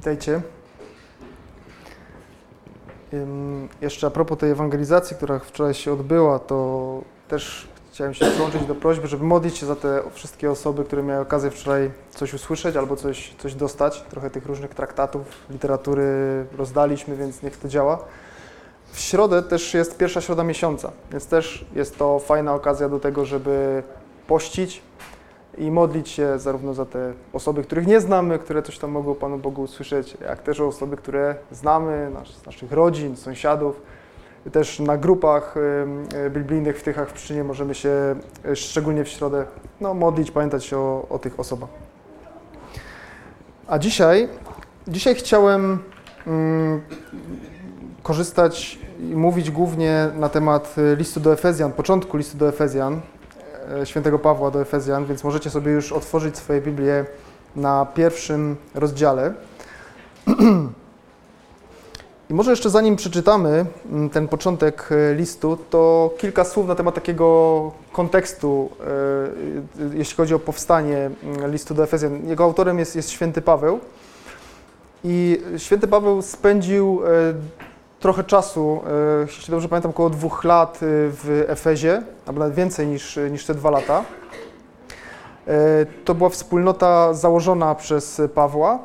[0.00, 0.40] Witajcie.
[3.80, 8.74] Jeszcze a propos tej ewangelizacji, która wczoraj się odbyła, to też chciałem się przyłączyć do
[8.74, 12.96] prośby, żeby modlić się za te wszystkie osoby, które miały okazję wczoraj coś usłyszeć albo
[12.96, 14.02] coś, coś dostać.
[14.10, 16.04] Trochę tych różnych traktatów, literatury
[16.58, 18.04] rozdaliśmy, więc niech to działa.
[18.92, 23.24] W środę też jest pierwsza środa miesiąca, więc też jest to fajna okazja do tego,
[23.24, 23.82] żeby
[24.26, 24.82] pościć,
[25.58, 29.38] i modlić się zarówno za te osoby, których nie znamy, które coś tam mogą Panu
[29.38, 33.82] Bogu usłyszeć, jak też o osoby, które znamy, nasz, z naszych rodzin, sąsiadów.
[34.52, 35.54] Też na grupach
[36.30, 37.90] biblijnych w Tychach w Pszczynie możemy się,
[38.44, 39.44] e, szczególnie w środę,
[39.80, 41.70] no, modlić, pamiętać o, o tych osobach.
[43.66, 44.28] A dzisiaj,
[44.88, 45.78] dzisiaj chciałem
[46.26, 46.80] mm,
[48.02, 53.00] korzystać i mówić głównie na temat e, listu do Efezjan, początku listu do Efezjan,
[53.84, 57.04] świętego Pawła do Efezjan, więc możecie sobie już otworzyć swoje Biblię
[57.56, 59.34] na pierwszym rozdziale.
[62.30, 66.94] I może jeszcze zanim przeczytamy mm, ten początek e, listu, to kilka słów na temat
[66.94, 68.70] takiego kontekstu,
[69.80, 72.28] e, jeśli chodzi o powstanie mm, listu do Efezjan.
[72.28, 73.80] Jego autorem jest, jest święty Paweł.
[75.04, 77.00] I święty Paweł spędził
[78.00, 82.86] trochę czasu, e, jeśli dobrze pamiętam, około dwóch lat e, w Efezie, albo nawet więcej
[82.86, 84.04] niż, niż te dwa lata.
[85.46, 88.78] E, to była wspólnota założona przez Pawła.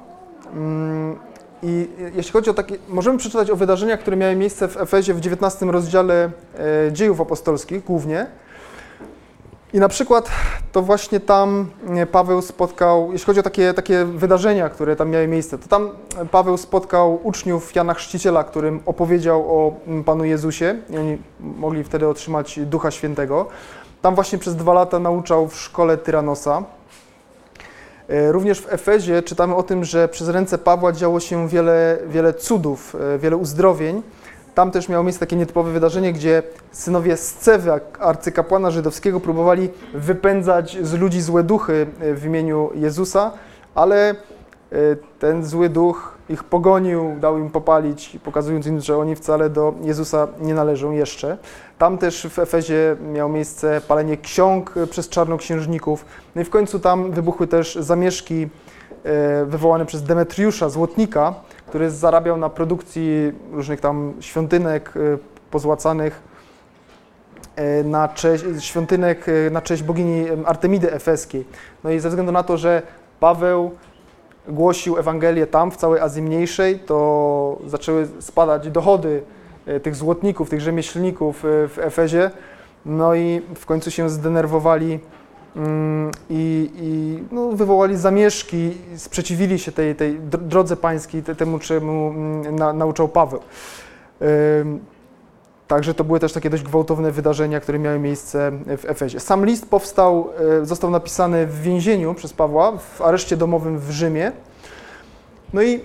[0.53, 1.19] Mm,
[1.63, 5.17] I jeśli chodzi o takie, możemy przeczytać o wydarzeniach, które miały miejsce w Efezie w
[5.17, 6.31] XIX rozdziale
[6.91, 8.27] dziejów apostolskich głównie.
[9.75, 10.29] I na przykład
[10.71, 11.69] to właśnie tam
[12.11, 15.89] Paweł spotkał, jeśli chodzi o takie, takie wydarzenia, które tam miały miejsce, to tam
[16.31, 19.73] Paweł spotkał uczniów Jana Chrzciciela, którym opowiedział o
[20.05, 23.47] Panu Jezusie i oni mogli wtedy otrzymać Ducha Świętego.
[24.01, 26.63] Tam właśnie przez dwa lata nauczał w szkole Tyranosa.
[28.09, 32.33] E, również w Efezie czytamy o tym, że przez ręce Pawła działo się wiele, wiele
[32.33, 34.01] cudów, e, wiele uzdrowień.
[34.55, 40.93] Tam też miało miejsce takie nietypowe wydarzenie, gdzie synowie Scewy, arcykapłana żydowskiego, próbowali wypędzać z
[40.93, 43.31] ludzi złe duchy e, w imieniu Jezusa,
[43.75, 44.15] ale e,
[45.19, 50.27] ten zły duch ich pogonił, dał im popalić, pokazując im, że oni wcale do Jezusa
[50.41, 51.37] nie należą jeszcze.
[51.77, 56.05] Tam też w Efezie miało miejsce palenie ksiąg e, przez czarnoksiężników.
[56.35, 58.49] No i w końcu tam wybuchły też zamieszki
[59.45, 61.33] wywołane przez Demetriusza, złotnika,
[61.75, 65.17] który zarabiał na produkcji różnych tam świątynek y,
[65.51, 66.21] pozłacanych
[67.59, 71.45] y, na cześć, świątynek y, na cześć bogini Artemidy Efeskiej.
[71.83, 72.81] No i ze względu na to, że
[73.19, 73.71] Paweł
[74.47, 79.23] głosił Ewangelię tam, w całej Azji Mniejszej, to zaczęły spadać dochody
[79.83, 82.31] tych złotników, tych rzemieślników w Efezie,
[82.85, 84.99] no i w końcu się zdenerwowali
[86.29, 92.73] i, i no, wywołali zamieszki, sprzeciwili się tej, tej drodze pańskiej, temu, czemu mm, na,
[92.73, 93.39] nauczał Paweł.
[95.67, 99.19] Także to były też takie dość gwałtowne wydarzenia, które miały miejsce w Efezie.
[99.19, 100.29] Sam list powstał,
[100.61, 104.31] e, został napisany w więzieniu przez Pawła, w areszcie domowym w Rzymie.
[105.53, 105.79] No i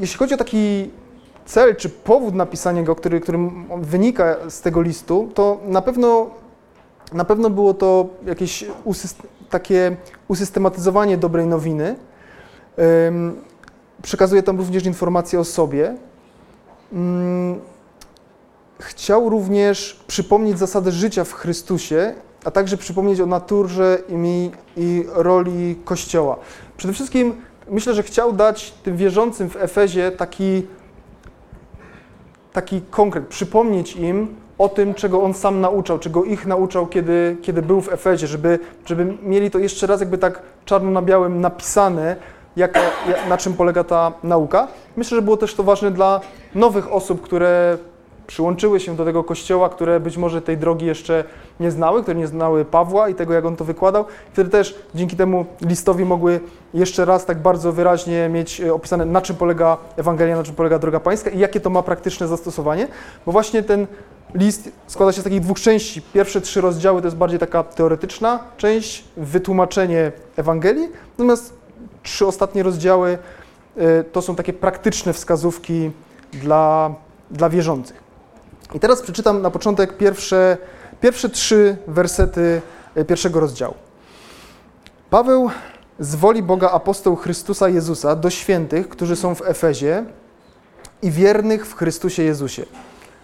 [0.00, 0.90] jeśli chodzi o taki
[1.46, 3.38] cel czy powód napisania go, który, który
[3.76, 6.30] wynika z tego listu, to na pewno
[7.12, 9.96] na pewno było to jakieś usyst takie
[10.28, 11.96] usystematyzowanie dobrej nowiny.
[14.02, 15.94] Przekazuje tam również informacje o sobie.
[16.92, 17.60] Mm,
[18.78, 22.14] chciał również przypomnieć zasady życia w Chrystusie,
[22.44, 26.36] a także przypomnieć o naturze i, i roli Kościoła.
[26.76, 27.34] Przede wszystkim
[27.70, 30.66] myślę, że chciał dać tym wierzącym w Efezie taki,
[32.52, 37.62] taki konkret, przypomnieć im o tym, czego on sam nauczał, czego ich nauczał, kiedy, kiedy
[37.62, 42.16] był w Efezie, żeby, żeby mieli to jeszcze raz jakby tak czarno na białym napisane,
[42.56, 42.80] jaka,
[43.28, 44.68] na czym polega ta nauka.
[44.96, 46.20] Myślę, że było też to ważne dla
[46.54, 47.78] nowych osób, które
[48.28, 51.24] przyłączyły się do tego kościoła, które być może tej drogi jeszcze
[51.60, 54.04] nie znały, które nie znały Pawła i tego, jak on to wykładał.
[54.32, 56.40] Wtedy też dzięki temu listowi mogły
[56.74, 60.78] jeszcze raz tak bardzo wyraźnie mieć e, opisane, na czym polega Ewangelia, na czym polega
[60.78, 62.88] droga pańska i jakie to ma praktyczne zastosowanie,
[63.26, 63.86] bo właśnie ten
[64.34, 66.02] list składa się z takich dwóch części.
[66.02, 71.54] Pierwsze trzy rozdziały to jest bardziej taka teoretyczna część, wytłumaczenie Ewangelii, natomiast
[72.02, 73.18] trzy ostatnie rozdziały
[73.76, 75.90] e, to są takie praktyczne wskazówki
[76.32, 76.94] dla,
[77.30, 78.07] dla wierzących.
[78.74, 80.56] I teraz przeczytam na początek pierwsze,
[81.00, 82.62] pierwsze trzy wersety
[82.94, 83.74] e, pierwszego rozdziału.
[85.10, 85.50] Paweł
[85.98, 90.04] z woli Boga apostoł Chrystusa Jezusa do świętych, którzy są w Efezie
[91.02, 92.64] i wiernych w Chrystusie Jezusie.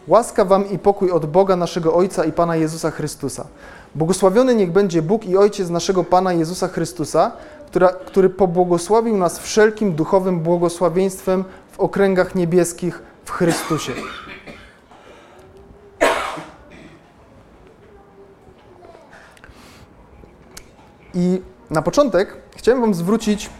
[0.08, 3.46] Łaska wam i pokój od Boga naszego Ojca i Pana Jezusa Chrystusa.
[3.94, 7.32] Błogosławiony niech będzie Bóg i Ojciec naszego Pana Jezusa Chrystusa,
[7.66, 13.92] która, który pobłogosławił nas wszelkim duchowym błogosławieństwem w okręgach niebieskich w Chrystusie.
[21.14, 23.50] I na początek chciałem Wam zwrócić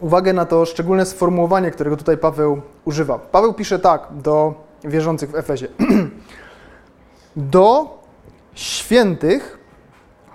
[0.00, 3.18] uwagę na to szczególne sformułowanie, którego tutaj Paweł używa.
[3.18, 4.54] Paweł pisze tak do
[4.84, 5.68] wierzących w Efezie.
[7.36, 7.98] do
[8.54, 9.58] świętych,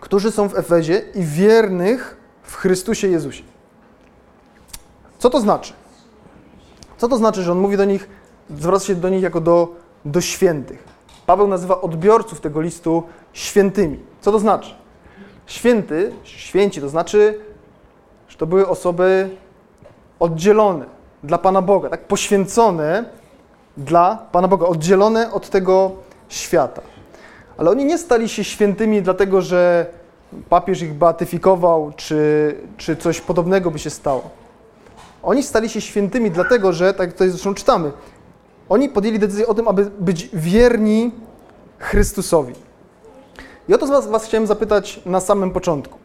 [0.01, 3.43] którzy są w Efezie i wiernych w Chrystusie Jezusie.
[5.19, 5.73] Co to znaczy?
[6.97, 8.09] Co to znaczy, że on mówi do nich,
[8.49, 9.75] zwraca się do nich jako do,
[10.05, 10.83] do świętych?
[11.25, 13.03] Paweł nazywa odbiorców tego listu
[13.33, 13.99] świętymi.
[14.21, 14.82] Co to znaczy?
[15.45, 17.39] Święty, święci, to znaczy,
[18.27, 19.29] że to były osoby
[20.19, 20.85] oddzielone
[21.23, 23.05] dla Pana Boga, tak poświęcone
[23.77, 25.91] dla Pana Boga, oddzielone od tego
[26.29, 26.81] świata.
[27.57, 29.85] Ale oni nie stali się świętymi dlatego, że
[30.49, 34.29] papież ich beatyfikował, czy, czy coś podobnego by się stało.
[35.23, 37.91] Oni stali się świętymi dlatego, że, tak tutaj zresztą czytamy,
[38.69, 41.11] oni podjęli decyzję o tym, aby być wierni
[41.79, 42.53] Chrystusowi.
[43.69, 45.99] I o to was, was chciałem zapytać na samym początku.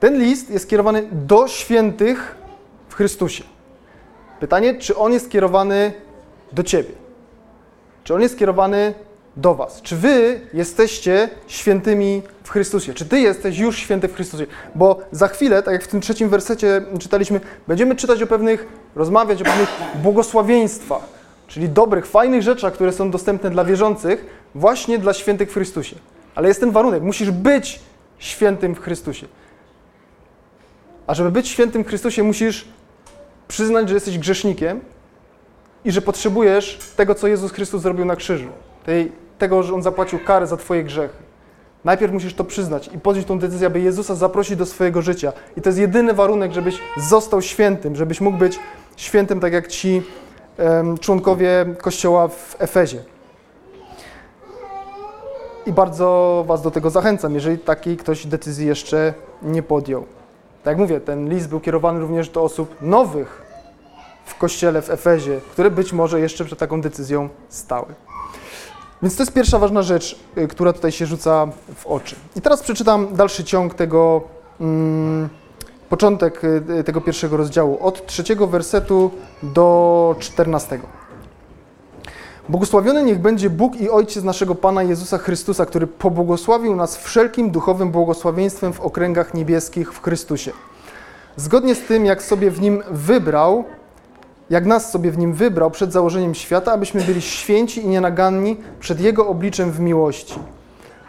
[0.00, 2.34] Ten list jest kierowany do świętych
[2.88, 3.44] w Chrystusie.
[4.40, 5.92] Pytanie, czy on jest kierowany
[6.52, 6.90] do ciebie?
[8.04, 8.94] Czy on jest kierowany
[9.36, 9.82] do was?
[9.82, 12.94] Czy wy jesteście świętymi w Chrystusie?
[12.94, 14.46] Czy ty jesteś już święty w Chrystusie?
[14.74, 18.66] Bo za chwilę, tak jak w tym trzecim wersecie czytaliśmy, będziemy czytać o pewnych,
[18.96, 19.68] rozmawiać o pewnych
[20.02, 21.02] błogosławieństwach,
[21.46, 25.96] czyli dobrych, fajnych rzeczach, które są dostępne dla wierzących, właśnie dla świętych w Chrystusie.
[26.34, 27.80] Ale jest ten warunek, musisz być
[28.18, 29.26] świętym w Chrystusie.
[31.06, 32.68] A żeby być świętym w Chrystusie, musisz
[33.48, 34.80] przyznać, że jesteś grzesznikiem
[35.84, 38.48] i że potrzebujesz tego, co Jezus Chrystus zrobił na krzyżu.
[38.86, 41.16] Tej, tego, że On zapłacił karę za Twoje grzechy.
[41.84, 45.32] Najpierw musisz to przyznać i podjąć tą decyzję, aby Jezusa zaprosić do swojego życia.
[45.56, 48.58] I to jest jedyny warunek, żebyś został świętym, żebyś mógł być
[48.96, 50.02] świętym, tak jak ci
[50.58, 53.11] um, członkowie Kościoła w Efezie.
[55.66, 60.04] I bardzo Was do tego zachęcam, jeżeli takiej ktoś decyzji jeszcze nie podjął.
[60.62, 63.42] Tak jak mówię, ten list był kierowany również do osób nowych
[64.24, 67.86] w kościele w Efezie, które być może jeszcze przed taką decyzją stały.
[69.02, 72.16] Więc to jest pierwsza ważna rzecz, y, która tutaj się rzuca w oczy.
[72.36, 74.20] I teraz przeczytam dalszy ciąg tego,
[74.60, 75.28] mm,
[75.88, 79.10] początek y, tego pierwszego rozdziału, od trzeciego wersetu
[79.42, 81.01] do czternastego.
[82.48, 87.90] Błogosławiony niech będzie Bóg i Ojciec naszego Pana Jezusa Chrystusa, który pobłogosławił nas wszelkim duchowym
[87.90, 90.52] błogosławieństwem w okręgach niebieskich w Chrystusie.
[91.36, 93.64] Zgodnie z tym, jak sobie w nim wybrał,
[94.50, 99.00] jak nas sobie w nim wybrał przed założeniem świata, abyśmy byli święci i nienaganni przed
[99.00, 100.38] Jego obliczem w miłości.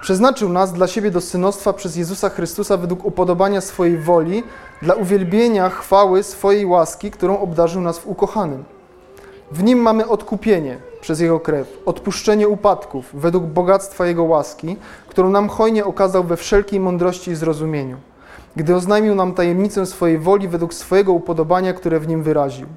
[0.02, 4.44] Przeznaczył nas dla siebie do synostwa przez Jezusa Chrystusa według upodobania swojej woli,
[4.82, 8.64] dla uwielbienia chwały swojej łaski, którą obdarzył nas w ukochanym.
[9.52, 14.78] W nim mamy odkupienie przez Jego krew, odpuszczenie upadków według bogactwa Jego łaski,
[15.08, 17.98] którą nam hojnie okazał we wszelkiej mądrości i zrozumieniu,
[18.56, 22.68] gdy oznajmił nam tajemnicę swojej woli według swojego upodobania, które w nim wyraził.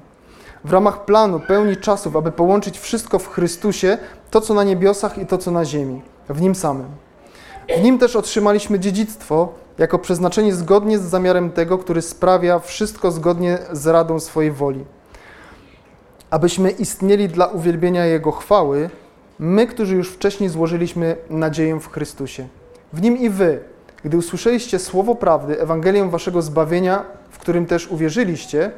[0.65, 3.97] W ramach planu pełni czasów, aby połączyć wszystko w Chrystusie,
[4.31, 6.87] to co na niebiosach i to co na ziemi, w Nim samym.
[7.77, 13.57] W Nim też otrzymaliśmy dziedzictwo, jako przeznaczenie zgodnie z zamiarem tego, który sprawia wszystko zgodnie
[13.71, 14.85] z radą swojej woli
[16.29, 18.89] abyśmy istnieli dla uwielbienia Jego chwały,
[19.39, 22.47] my, którzy już wcześniej złożyliśmy nadzieję w Chrystusie.
[22.93, 23.59] W Nim i Wy,
[24.03, 28.71] gdy usłyszeliście słowo prawdy, Ewangelię Waszego zbawienia, w którym też uwierzyliście,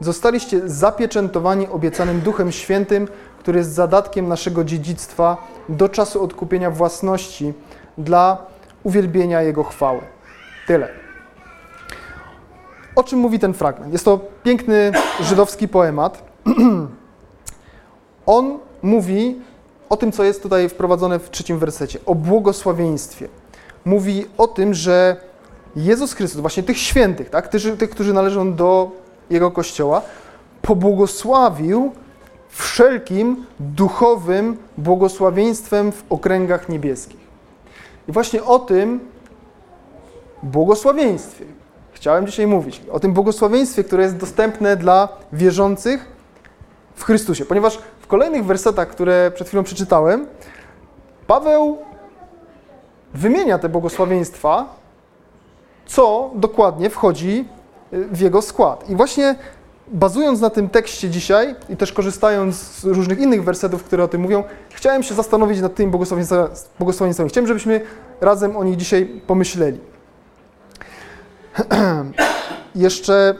[0.00, 5.36] zostaliście zapieczętowani obiecanym Duchem Świętym, który jest zadatkiem naszego dziedzictwa
[5.68, 7.52] do czasu odkupienia własności
[7.98, 8.46] dla
[8.82, 10.00] uwielbienia Jego chwały.
[10.66, 10.88] Tyle.
[12.96, 13.92] O czym mówi ten fragment?
[13.92, 16.23] Jest to piękny żydowski poemat
[18.26, 19.40] on mówi
[19.88, 23.28] o tym, co jest tutaj wprowadzone w trzecim wersecie, o błogosławieństwie.
[23.84, 25.16] Mówi o tym, że
[25.76, 28.90] Jezus Chrystus, właśnie tych świętych, tak, tych, tych którzy należą do
[29.30, 30.02] Jego Kościoła,
[30.62, 31.92] pobłogosławił
[32.48, 37.20] wszelkim duchowym błogosławieństwem w okręgach niebieskich.
[38.08, 39.00] I właśnie o tym
[40.42, 41.44] błogosławieństwie
[41.92, 42.82] chciałem dzisiaj mówić.
[42.92, 46.13] O tym błogosławieństwie, które jest dostępne dla wierzących
[46.94, 47.44] w Chrystusie.
[47.44, 50.26] Ponieważ w kolejnych wersetach, które przed chwilą przeczytałem,
[51.26, 51.78] Paweł
[53.14, 54.66] wymienia te błogosławieństwa,
[55.86, 57.44] co dokładnie wchodzi
[57.92, 58.90] y, w jego skład.
[58.90, 59.34] I właśnie
[59.88, 64.20] bazując na tym tekście dzisiaj i też korzystając z różnych innych wersetów, które o tym
[64.20, 65.92] mówią, chciałem się zastanowić nad tymi
[66.78, 67.28] błogosławieństwami.
[67.28, 67.80] Chciałem, żebyśmy
[68.20, 69.78] razem o nich dzisiaj pomyśleli.
[72.74, 73.34] jeszcze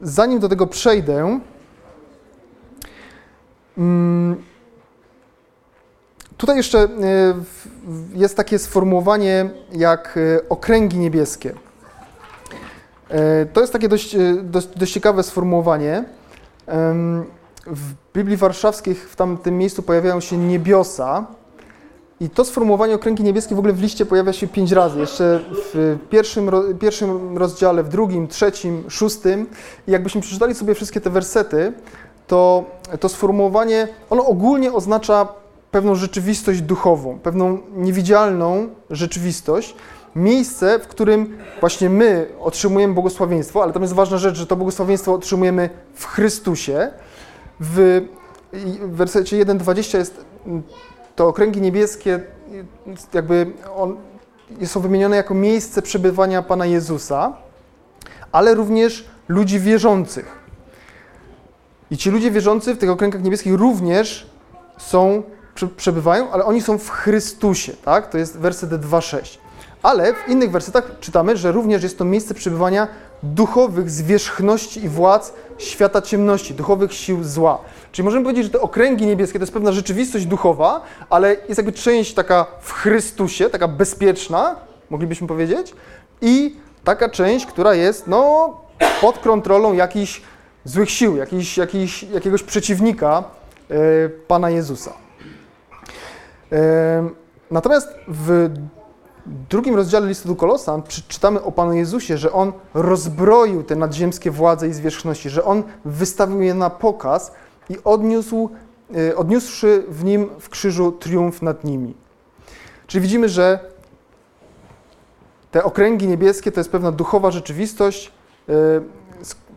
[0.00, 1.40] zanim do tego przejdę,
[6.36, 6.88] tutaj jeszcze
[8.14, 11.54] jest takie sformułowanie jak okręgi niebieskie.
[13.52, 16.04] To jest takie dość, dość, dość ciekawe sformułowanie.
[17.66, 21.26] W Biblii Warszawskiej w tamtym miejscu pojawiają się niebiosa.
[22.20, 25.00] I to sformułowanie okręgi niebieskie w ogóle w liście pojawia się pięć razy.
[25.00, 25.40] Jeszcze
[25.74, 26.50] w pierwszym,
[26.80, 29.46] pierwszym rozdziale, w drugim, trzecim, szóstym.
[29.86, 31.72] I jakbyśmy przeczytali sobie wszystkie te wersety,
[32.32, 32.64] to
[33.00, 35.28] to sformułowanie, ono ogólnie oznacza
[35.70, 39.74] pewną rzeczywistość duchową, pewną niewidzialną rzeczywistość,
[40.16, 45.14] miejsce, w którym właśnie my otrzymujemy błogosławieństwo, ale tam jest ważna rzecz, że to błogosławieństwo
[45.14, 46.92] otrzymujemy w Chrystusie.
[47.60, 48.02] W
[48.82, 50.24] wersecie 1.20 jest
[51.16, 52.20] to okręgi niebieskie,
[53.14, 53.96] jakby on,
[54.64, 57.36] są wymienione jako miejsce przebywania Pana Jezusa,
[58.32, 60.41] ale również ludzi wierzących.
[61.92, 64.26] I ci ludzie wierzący w tych okręgach niebieskich również
[64.78, 65.22] są,
[65.76, 68.10] przebywają, ale oni są w Chrystusie, tak?
[68.10, 69.38] To jest werset 2.6.
[69.82, 72.88] Ale w innych wersetach czytamy, że również jest to miejsce przebywania
[73.22, 77.58] duchowych zwierzchności i władz świata ciemności, duchowych sił zła.
[77.92, 80.80] Czyli możemy powiedzieć, że te okręgi niebieskie to jest pewna rzeczywistość duchowa,
[81.10, 84.56] ale jest jakby część taka w Chrystusie, taka bezpieczna,
[84.90, 85.74] moglibyśmy powiedzieć,
[86.20, 88.50] i taka część, która jest no,
[89.00, 90.22] pod kontrolą jakichś
[90.64, 93.24] złych sił, jakiś, jakiś, jakiegoś przeciwnika
[93.70, 93.74] e,
[94.08, 94.92] Pana Jezusa.
[96.52, 97.08] E,
[97.50, 98.50] natomiast w
[99.26, 104.68] drugim rozdziale listu do Kolosan czytamy o Panu Jezusie, że On rozbroił te nadziemskie władze
[104.68, 107.32] i zwierzchności, że On wystawił je na pokaz
[107.68, 108.50] i odniósł,
[108.96, 111.94] e, odniósłszy w Nim w krzyżu triumf nad nimi.
[112.86, 113.58] Czyli widzimy, że
[115.50, 118.12] te okręgi niebieskie to jest pewna duchowa rzeczywistość,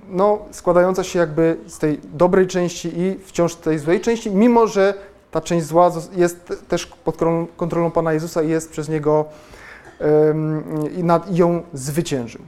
[0.09, 4.93] no, składająca się jakby z tej dobrej części i wciąż tej złej części, mimo że
[5.31, 7.17] ta część zła jest też pod
[7.57, 9.25] kontrolą Pana Jezusa i jest przez Niego
[10.97, 12.41] i, nad, ją zwyciężył.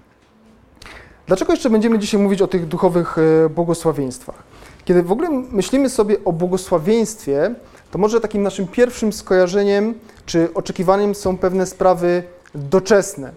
[1.27, 4.43] Dlaczego jeszcze będziemy dzisiaj mówić o tych duchowych e, błogosławieństwach?
[4.85, 7.55] Kiedy w ogóle myślimy sobie o błogosławieństwie,
[7.91, 9.93] to może takim naszym pierwszym skojarzeniem
[10.25, 12.23] czy oczekiwaniem są pewne sprawy
[12.55, 13.31] doczesne.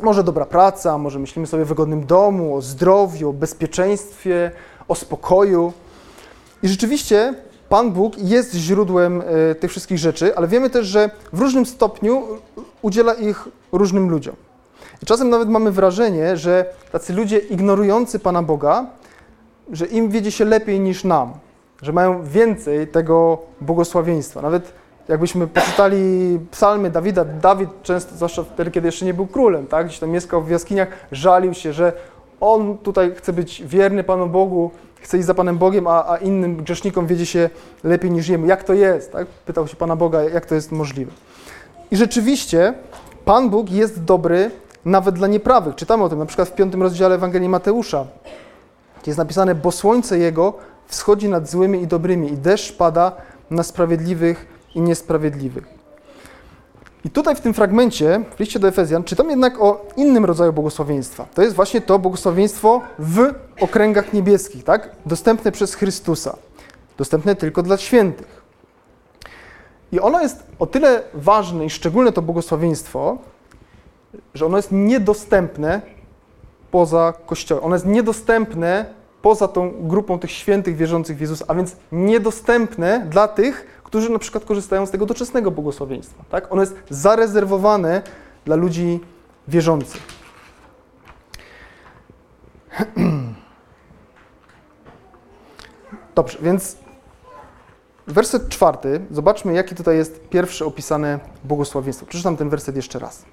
[0.00, 4.50] Może dobra praca, może myślimy sobie o wygodnym domu, o zdrowiu, o bezpieczeństwie,
[4.88, 5.72] o spokoju.
[6.62, 7.34] I rzeczywiście
[7.68, 12.22] Pan Bóg jest źródłem e, tych wszystkich rzeczy, ale wiemy też, że w różnym stopniu
[12.82, 14.36] udziela ich różnym ludziom.
[15.02, 18.86] I czasem nawet mamy wrażenie, że tacy ludzie ignorujący Pana Boga,
[19.72, 21.32] że im wiedzie się lepiej niż nam,
[21.82, 24.42] że mają więcej tego błogosławieństwa.
[24.42, 24.72] Nawet
[25.08, 29.98] jakbyśmy poczytali psalmy Dawida, Dawid często, zwłaszcza wtedy, kiedy jeszcze nie był królem, tak, gdzieś
[29.98, 31.92] tam mieszkał w jaskiniach, żalił się, że
[32.40, 36.56] on tutaj chce być wierny Panu Bogu, chce iść za Panem Bogiem, a, a innym
[36.56, 37.50] grzesznikom wiedzie się
[37.84, 38.46] lepiej niż jemu.
[38.46, 39.12] Jak to jest?
[39.12, 39.26] Tak?
[39.26, 41.12] Pytał się Pana Boga, jak to jest możliwe.
[41.90, 42.74] I rzeczywiście
[43.24, 44.50] Pan Bóg jest dobry
[44.84, 45.74] nawet dla nieprawych.
[45.74, 48.06] Czytamy o tym na przykład w piątym rozdziale Ewangelii Mateusza.
[49.02, 50.54] Gdzie jest napisane, bo słońce Jego
[50.86, 53.12] wschodzi nad złymi i dobrymi i deszcz pada
[53.50, 55.78] na sprawiedliwych i niesprawiedliwych.
[57.04, 61.26] I tutaj w tym fragmencie, w liście do Efezjan, czytam jednak o innym rodzaju błogosławieństwa.
[61.34, 64.90] To jest właśnie to błogosławieństwo w okręgach niebieskich, tak?
[65.06, 66.36] Dostępne przez Chrystusa.
[66.98, 68.42] Dostępne tylko dla świętych.
[69.92, 73.18] I ono jest o tyle ważne i szczególne to błogosławieństwo,
[74.34, 75.80] że ono jest niedostępne
[76.70, 77.64] poza Kościołem.
[77.64, 78.84] Ono jest niedostępne
[79.22, 84.18] poza tą grupą tych świętych wierzących w Jezusa, a więc niedostępne dla tych, którzy na
[84.18, 86.24] przykład korzystają z tego doczesnego błogosławieństwa.
[86.30, 86.52] Tak?
[86.52, 88.02] Ono jest zarezerwowane
[88.44, 89.00] dla ludzi
[89.48, 90.02] wierzących.
[96.14, 96.76] Dobrze, więc
[98.06, 99.00] werset czwarty.
[99.10, 102.06] Zobaczmy, jakie tutaj jest pierwsze opisane błogosławieństwo.
[102.06, 103.24] Przeczytam ten werset jeszcze raz.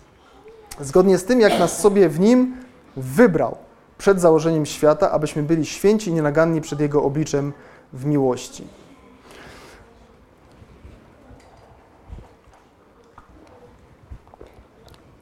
[0.79, 2.57] Zgodnie z tym, jak nas sobie w nim
[2.97, 3.57] wybrał
[3.97, 7.53] przed założeniem świata, abyśmy byli święci i nienaganni przed Jego obliczem
[7.93, 8.67] w miłości.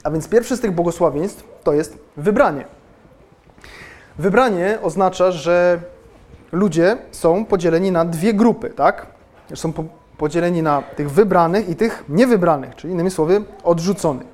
[0.04, 2.66] A więc pierwszy z tych błogosławieństw to jest wybranie.
[4.18, 5.80] Wybranie oznacza, że
[6.52, 9.08] ludzie są podzieleni na dwie grupy, tak?
[9.56, 9.74] Są
[10.18, 14.28] podzieleni na tych wybranych i tych niewybranych, czyli innymi słowy odrzuconych.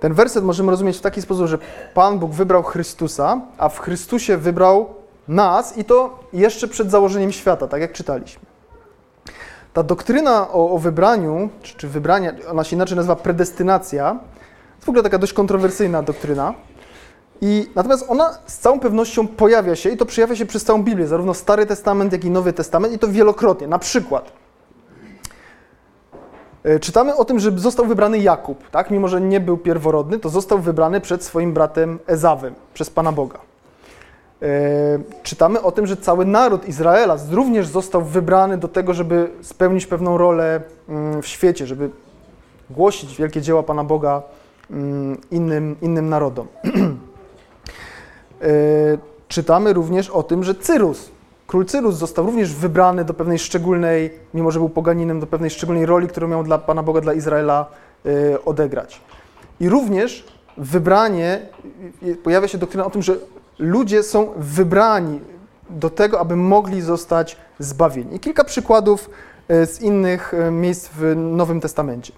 [0.00, 1.58] Ten werset możemy rozumieć w taki sposób, że
[1.94, 4.88] Pan Bóg wybrał Chrystusa, a w Chrystusie wybrał
[5.28, 8.42] nas i to jeszcze przed założeniem świata, tak jak czytaliśmy.
[9.72, 14.18] Ta doktryna o, o wybraniu, czy, czy wybrania, ona się inaczej nazywa predestynacja,
[14.82, 16.54] w ogóle taka dość kontrowersyjna doktryna.
[17.40, 21.06] I natomiast ona z całą pewnością pojawia się i to przejawia się przez całą Biblię,
[21.06, 23.66] zarówno Stary Testament, jak i Nowy Testament i to wielokrotnie.
[23.66, 24.32] Na przykład
[26.64, 28.90] e, czytamy o tym, że został wybrany Jakub, tak?
[28.90, 33.38] Mimo, że nie był pierworodny, to został wybrany przed swoim bratem Ezawem, przez Pana Boga.
[34.42, 34.48] E,
[35.22, 40.18] czytamy o tym, że cały naród Izraela również został wybrany do tego, żeby spełnić pewną
[40.18, 41.90] rolę mm, w świecie, żeby
[42.70, 44.22] głosić wielkie dzieła Pana Boga
[45.30, 46.46] innym, innym narodom.
[48.42, 51.10] E, czytamy również o tym, że Cyrus,
[51.46, 55.86] król Cyrus został również wybrany do pewnej szczególnej, mimo że był poganinem, do pewnej szczególnej
[55.86, 57.66] roli, którą miał dla Pana Boga, dla Izraela
[58.06, 59.00] e, odegrać.
[59.60, 60.26] I również
[60.56, 61.40] wybranie,
[62.24, 63.16] pojawia się doktryna o tym, że
[63.58, 65.20] ludzie są wybrani
[65.70, 68.16] do tego, aby mogli zostać zbawieni.
[68.16, 69.10] I kilka przykładów
[69.48, 72.12] e, z innych miejsc w Nowym Testamencie.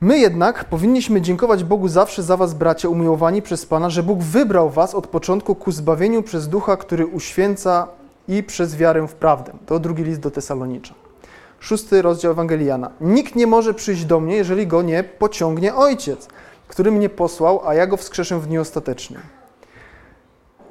[0.00, 4.70] My jednak powinniśmy dziękować Bogu zawsze za was, bracia umiłowani przez Pana, że Bóg wybrał
[4.70, 7.88] was od początku ku zbawieniu przez Ducha, który uświęca
[8.28, 9.52] i przez wiarę w prawdę.
[9.66, 10.94] To drugi list do Tesalonicza.
[11.60, 12.90] Szósty rozdział Ewangeliana.
[13.00, 16.28] Nikt nie może przyjść do mnie, jeżeli go nie pociągnie Ojciec,
[16.68, 19.22] który mnie posłał, a ja go wskrzeszę w dniu ostatecznym.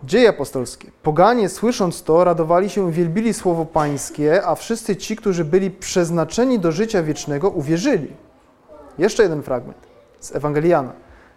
[0.04, 0.92] Dzieje apostolskie.
[1.04, 6.60] Poganie, słysząc to, radowali się i wielbili słowo Pańskie, a wszyscy ci, którzy byli przeznaczeni
[6.60, 8.27] do życia wiecznego, uwierzyli.
[8.98, 9.78] Jeszcze jeden fragment
[10.20, 10.92] z Ewangeliana.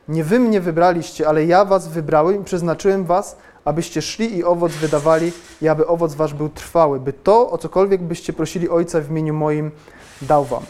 [0.08, 4.72] Nie wy mnie wybraliście, ale ja was wybrałem i przeznaczyłem was, abyście szli i owoc
[4.72, 9.10] wydawali i aby owoc wasz był trwały, by to, o cokolwiek byście prosili Ojca w
[9.10, 9.70] imieniu moim,
[10.22, 10.62] dał wam.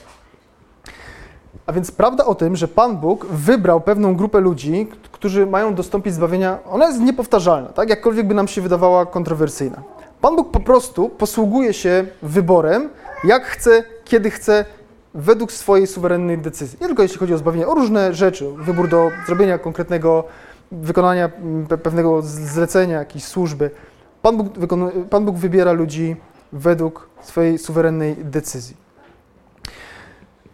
[1.67, 6.15] A więc prawda o tym, że Pan Bóg wybrał pewną grupę ludzi, którzy mają dostąpić
[6.15, 7.91] zbawienia, ona jest niepowtarzalna, tak?
[7.91, 9.83] jakkolwiek by nam się wydawała kontrowersyjna.
[10.21, 12.89] Pan Bóg po prostu posługuje się wyborem,
[13.25, 14.65] jak chce, kiedy chce
[15.15, 16.79] według swojej suwerennej decyzji.
[16.81, 20.25] Nie tylko jeśli chodzi o zbawienie, o różne rzeczy, wybór do zrobienia konkretnego,
[20.73, 23.71] wykonania mm, pewnego zlecenia, jakiejś służby.
[24.23, 24.49] Pan Bóg,
[25.11, 26.17] Pan Bóg wybiera ludzi
[26.53, 28.77] według swojej suwerennej decyzji.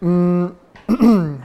[0.01, 0.55] Mm,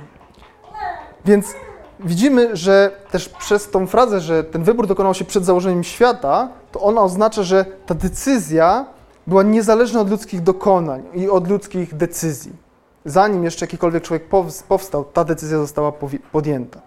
[1.25, 1.55] więc
[2.01, 6.81] widzimy, że też przez tą frazę, że ten wybór dokonał się przed założeniem świata, to
[6.81, 8.87] ona oznacza, że ta decyzja
[9.27, 12.62] była niezależna od ludzkich dokonań i od ludzkich decyzji
[13.05, 14.29] zanim jeszcze jakikolwiek człowiek
[14.69, 15.93] powstał, ta decyzja została
[16.33, 16.81] podjęta.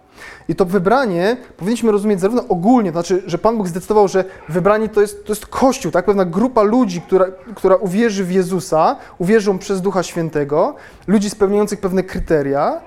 [0.47, 4.89] I to wybranie powinniśmy rozumieć zarówno ogólnie, to znaczy, że Pan Bóg zdecydował, że wybranie
[4.89, 6.06] to jest, to jest Kościół, tak?
[6.06, 7.25] pewna grupa ludzi, która,
[7.56, 10.75] która uwierzy w Jezusa, uwierzą przez Ducha Świętego,
[11.08, 12.82] ludzi spełniających pewne kryteria,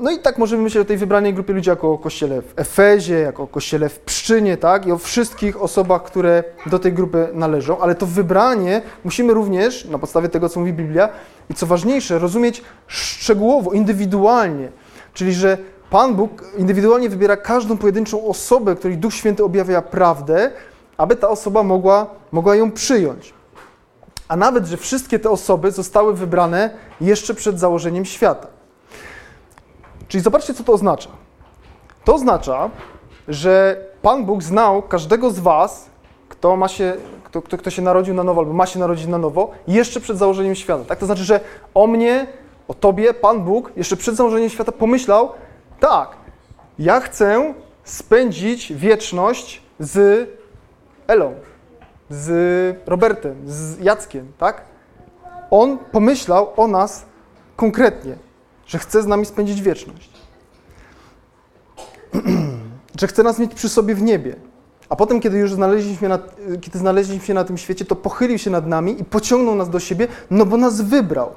[0.00, 3.18] no i tak możemy myśleć o tej wybranej grupie ludzi jako o kościele w Efezie,
[3.18, 4.86] jako o kościele w Pszczynie, tak?
[4.86, 9.98] I o wszystkich osobach, które do tej grupy należą, ale to wybranie musimy również, na
[9.98, 11.08] podstawie tego, co mówi Biblia,
[11.50, 14.68] i co ważniejsze, rozumieć szczegółowo, indywidualnie.
[15.14, 15.58] Czyli, że
[15.90, 20.50] Pan Bóg indywidualnie wybiera każdą pojedynczą osobę, której Duch Święty objawia prawdę,
[20.96, 23.34] aby ta osoba mogła, mogła ją przyjąć.
[24.28, 26.70] A nawet, że wszystkie te osoby zostały wybrane
[27.00, 28.57] jeszcze przed założeniem świata.
[30.08, 31.10] Czyli zobaczcie, co to oznacza.
[32.04, 32.70] To oznacza,
[33.28, 35.90] że Pan Bóg znał każdego z Was,
[36.28, 39.18] kto, ma się, kto, kto, kto się narodził na nowo albo ma się narodzić na
[39.18, 40.84] nowo, jeszcze przed założeniem świata.
[40.84, 40.98] Tak?
[40.98, 41.40] To znaczy, że
[41.74, 42.26] o mnie,
[42.68, 45.32] o Tobie, Pan Bóg jeszcze przed założeniem świata pomyślał,
[45.80, 46.16] tak,
[46.78, 50.28] ja chcę spędzić wieczność z
[51.06, 51.34] Elą,
[52.10, 52.28] z
[52.86, 54.62] Robertem, z Jackiem, tak?
[55.50, 57.04] On pomyślał o nas
[57.56, 58.27] konkretnie
[58.68, 60.10] że chce z nami spędzić wieczność.
[63.00, 64.36] że chce nas mieć przy sobie w niebie.
[64.88, 66.18] A potem, kiedy już znaleźliśmy, na,
[66.60, 69.80] kiedy znaleźliśmy się na tym świecie, to pochylił się nad nami i pociągnął nas do
[69.80, 71.30] siebie, no bo nas wybrał.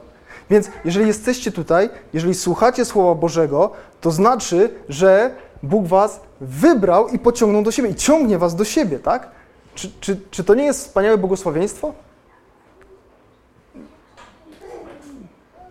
[0.49, 7.19] Więc jeżeli jesteście tutaj, jeżeli słuchacie Słowa Bożego, to znaczy, że Bóg was wybrał i
[7.19, 9.31] pociągnął do siebie i ciągnie was do siebie, tak?
[9.75, 11.93] Czy, czy, czy to nie jest wspaniałe błogosławieństwo?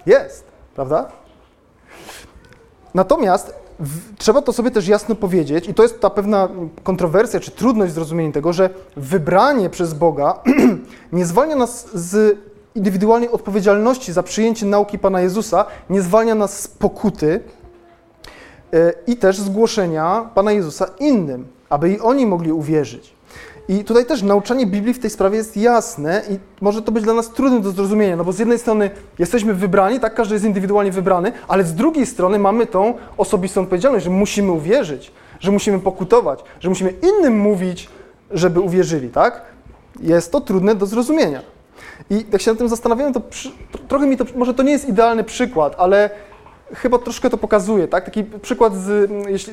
[0.07, 0.45] Jest,
[0.75, 1.20] prawda?
[2.95, 6.49] Natomiast w, trzeba to sobie też jasno powiedzieć, i to jest ta pewna
[6.83, 10.41] kontrowersja czy trudność w zrozumieniu tego, że wybranie przez Boga
[11.13, 12.39] nie zwalnia nas z
[12.75, 17.41] indywidualnej odpowiedzialności za przyjęcie nauki Pana Jezusa, nie zwalnia nas z pokuty
[18.73, 23.20] yy, i też zgłoszenia Pana Jezusa innym, aby i oni mogli uwierzyć.
[23.71, 27.15] I tutaj też nauczanie Biblii w tej sprawie jest jasne i może to być dla
[27.15, 30.93] nas trudne do zrozumienia, no bo z jednej strony jesteśmy wybrani, tak, każdy jest indywidualnie
[30.93, 36.41] wybrany, ale z drugiej strony mamy tą osobistą odpowiedzialność, że musimy uwierzyć, że musimy pokutować,
[36.61, 37.89] że musimy innym mówić,
[38.31, 39.43] żeby uwierzyli, tak?
[40.01, 41.43] Jest to trudne do zrozumienia.
[42.11, 43.51] I jak się nad tym zastanawiałem, to przy,
[43.89, 46.11] trochę mi to, może to nie jest idealny przykład, ale
[46.75, 48.05] chyba troszkę to pokazuje, tak?
[48.05, 49.11] Taki przykład z,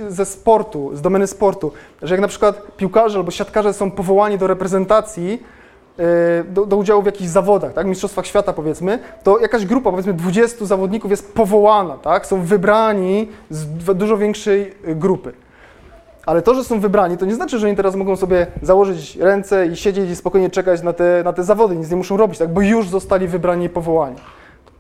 [0.10, 4.48] ze sportu, z domeny sportu, że jak na przykład piłkarze albo siatkarze są powołani do
[4.48, 5.44] reprezentacji,
[6.00, 10.14] e, do, do, udziału w jakichś zawodach, tak, mistrzostwach świata powiedzmy, to jakaś grupa, powiedzmy
[10.14, 13.66] 20 zawodników jest powołana, tak, są wybrani z
[13.98, 15.34] dużo większej grupy.
[16.26, 19.68] Ale to, że są wybrani, to nie znaczy, że oni teraz mogą sobie założyć ręce
[19.68, 22.54] i siedzieć i spokojnie czekać na te, na te zawody, nic nie muszą robić, tak,
[22.54, 24.16] bo już zostali wybrani i powołani.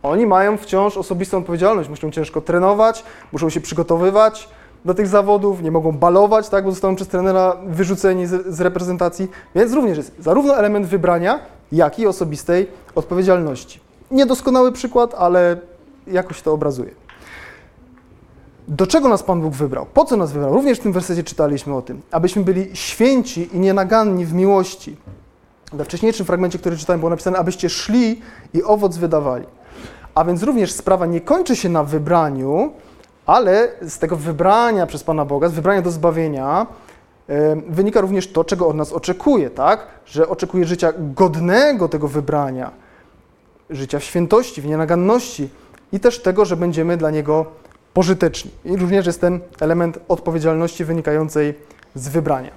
[0.07, 4.49] Oni mają wciąż osobistą odpowiedzialność, muszą ciężko trenować, muszą się przygotowywać
[4.85, 9.27] do tych zawodów, nie mogą balować, tak, bo zostaną przez trenera wyrzuceni z, z reprezentacji,
[9.55, 11.39] więc również jest zarówno element wybrania,
[11.71, 13.79] jak i osobistej odpowiedzialności.
[14.11, 15.57] Niedoskonały przykład, ale
[16.07, 16.91] jakoś to obrazuje.
[18.67, 19.85] Do czego nas Pan Bóg wybrał?
[19.93, 20.53] Po co nas wybrał?
[20.53, 22.01] Również w tym wersecie czytaliśmy o tym.
[22.11, 24.97] Abyśmy byli święci i nienaganni w miłości.
[25.73, 28.21] We wcześniejszym fragmencie, który czytałem, było napisane, abyście szli
[28.53, 29.45] i owoc wydawali.
[30.17, 32.71] A więc również sprawa nie kończy się na wybraniu,
[33.25, 36.67] ale z tego wybrania przez Pana Boga, z wybrania do zbawienia,
[37.69, 39.87] wynika również to, czego od nas oczekuje, tak?
[40.05, 42.71] Że oczekuje życia godnego tego wybrania,
[43.69, 45.49] życia w świętości, w nienaganności
[45.91, 47.45] i też tego, że będziemy dla Niego
[47.93, 48.51] pożyteczni.
[48.65, 51.53] I również jest ten element odpowiedzialności wynikającej
[51.95, 52.51] z wybrania.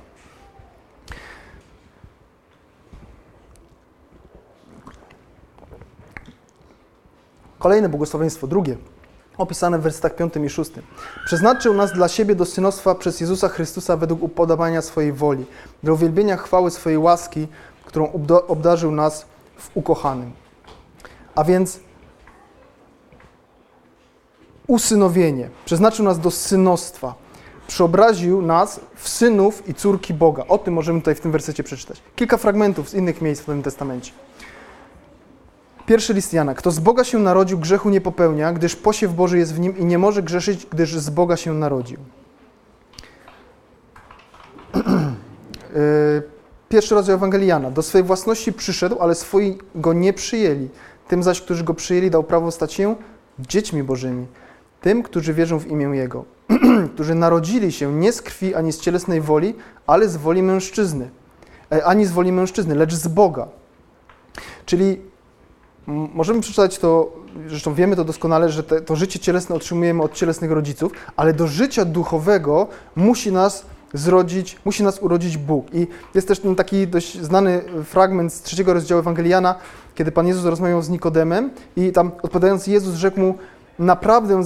[7.60, 8.76] Kolejne błogosławieństwo, drugie,
[9.38, 10.70] opisane w wersetach 5 i 6.
[11.24, 15.46] Przeznaczył nas dla siebie do synostwa przez Jezusa Chrystusa według upodobania swojej woli,
[15.82, 17.46] do uwielbienia chwały swojej łaski,
[17.84, 18.12] którą
[18.48, 20.32] obdarzył nas w ukochanym.
[21.34, 21.80] A więc
[24.66, 25.50] usynowienie.
[25.64, 27.14] Przeznaczył nas do synostwa.
[27.66, 30.44] Przeobraził nas w synów i córki Boga.
[30.48, 32.02] O tym możemy tutaj w tym wersecie przeczytać.
[32.16, 34.12] Kilka fragmentów z innych miejsc w Nowym Testamencie.
[35.90, 36.54] Pierwszy list Jana.
[36.54, 39.84] Kto z Boga się narodził, grzechu nie popełnia, gdyż posiew Boży jest w nim i
[39.84, 41.98] nie może grzeszyć, gdyż z Boga się narodził.
[44.76, 46.22] Y,
[46.68, 47.70] pierwszy rozdział Ewangelii Jana.
[47.70, 50.68] Do swojej własności przyszedł, ale swoi go nie przyjęli.
[51.08, 52.96] Tym zaś, którzy go przyjęli, dał prawo stać się
[53.38, 54.26] dziećmi Bożymi.
[54.80, 56.24] Tym, którzy wierzą w imię Jego.
[56.94, 59.54] którzy narodzili się nie z krwi ani z cielesnej woli,
[59.86, 61.10] ale z woli mężczyzny.
[61.72, 63.48] E, ani z woli mężczyzny, lecz z Boga.
[64.66, 65.10] Czyli
[66.14, 67.12] możemy przeczytać to,
[67.48, 71.46] zresztą wiemy to doskonale, że te, to życie cielesne otrzymujemy od cielesnych rodziców, ale do
[71.46, 75.74] życia duchowego musi nas zrodzić, musi nas urodzić Bóg.
[75.74, 79.54] I jest też ten taki dość znany fragment z trzeciego rozdziału Ewangeliana,
[79.94, 83.34] kiedy Pan Jezus rozmawiał z Nikodemem i tam odpowiadając Jezus rzekł mu,
[83.78, 84.44] Naprawdę,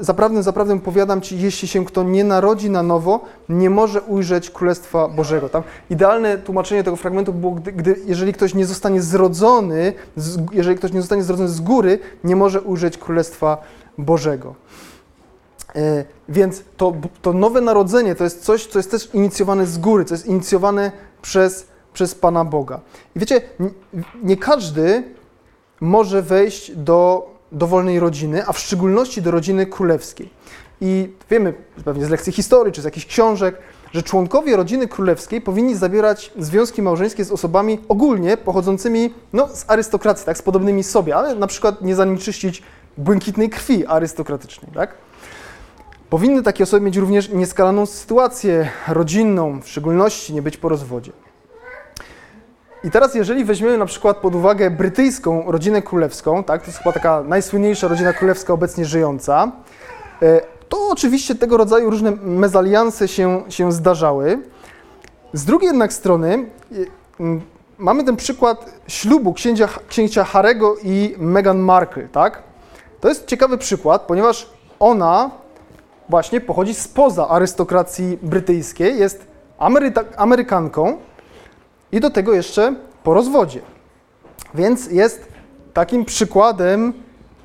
[0.00, 5.08] zaprawdę, zaprawdę, powiadam Ci, jeśli się kto nie narodzi na nowo, nie może ujrzeć Królestwa
[5.08, 5.48] Bożego.
[5.48, 10.76] Tam idealne tłumaczenie tego fragmentu było, gdy, gdy jeżeli ktoś nie zostanie zrodzony, z, jeżeli
[10.76, 13.58] ktoś nie zostanie zrodzony z góry, nie może ujrzeć Królestwa
[13.98, 14.54] Bożego.
[15.76, 20.04] E, więc to, to nowe narodzenie to jest coś, co jest też inicjowane z góry,
[20.04, 22.80] co jest inicjowane przez, przez Pana Boga.
[23.16, 23.40] I wiecie,
[24.22, 25.02] nie każdy
[25.80, 30.30] może wejść do dowolnej rodziny, a w szczególności do rodziny królewskiej.
[30.80, 33.58] I wiemy pewnie z lekcji historii czy z jakichś książek,
[33.92, 40.26] że członkowie rodziny królewskiej powinni zawierać związki małżeńskie z osobami ogólnie pochodzącymi no, z arystokracji,
[40.26, 42.62] tak, z podobnymi sobie, ale na przykład nie zanieczyścić
[42.98, 44.70] błękitnej krwi arystokratycznej.
[44.74, 44.94] Tak?
[46.10, 51.12] Powinny takie osoby mieć również nieskalaną sytuację rodzinną, w szczególności nie być po rozwodzie.
[52.86, 56.92] I teraz, jeżeli weźmiemy na przykład pod uwagę brytyjską rodzinę królewską, tak, to jest chyba
[56.92, 59.52] taka najsłynniejsza rodzina królewska obecnie żyjąca,
[60.22, 64.38] e, to oczywiście tego rodzaju różne mezalianse się, się zdarzały.
[65.32, 66.76] Z drugiej jednak strony e,
[67.78, 72.42] mamy ten przykład ślubu księcia, księcia Harego i Meghan Markle, tak?
[73.00, 75.30] To jest ciekawy przykład, ponieważ ona
[76.08, 79.26] właśnie pochodzi spoza arystokracji brytyjskiej, jest
[79.58, 80.98] Ameryka, Amerykanką,
[81.96, 83.60] i do tego jeszcze po rozwodzie.
[84.54, 85.28] Więc jest
[85.74, 86.92] takim przykładem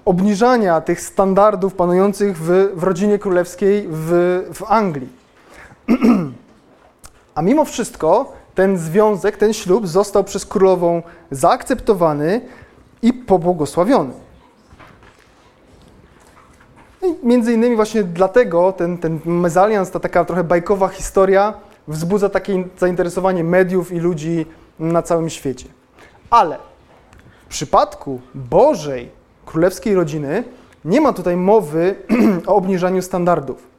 [0.06, 4.10] obniżania tych standardów panujących w, w rodzinie królewskiej w,
[4.54, 5.10] w Anglii.
[7.36, 12.42] A mimo wszystko ten związek, ten ślub został przez królową zaakceptowany
[13.02, 14.14] i pobłogosławiony.
[17.02, 21.54] No I między innymi właśnie dlatego ten, ten mezalians, ta taka trochę bajkowa historia
[21.88, 24.46] wzbudza takie zainteresowanie mediów i ludzi
[24.80, 25.66] na całym świecie.
[26.30, 26.58] Ale
[27.46, 29.10] w przypadku Bożej
[29.46, 30.44] królewskiej rodziny
[30.86, 31.96] nie ma tutaj mowy
[32.48, 33.72] o obniżaniu standardów.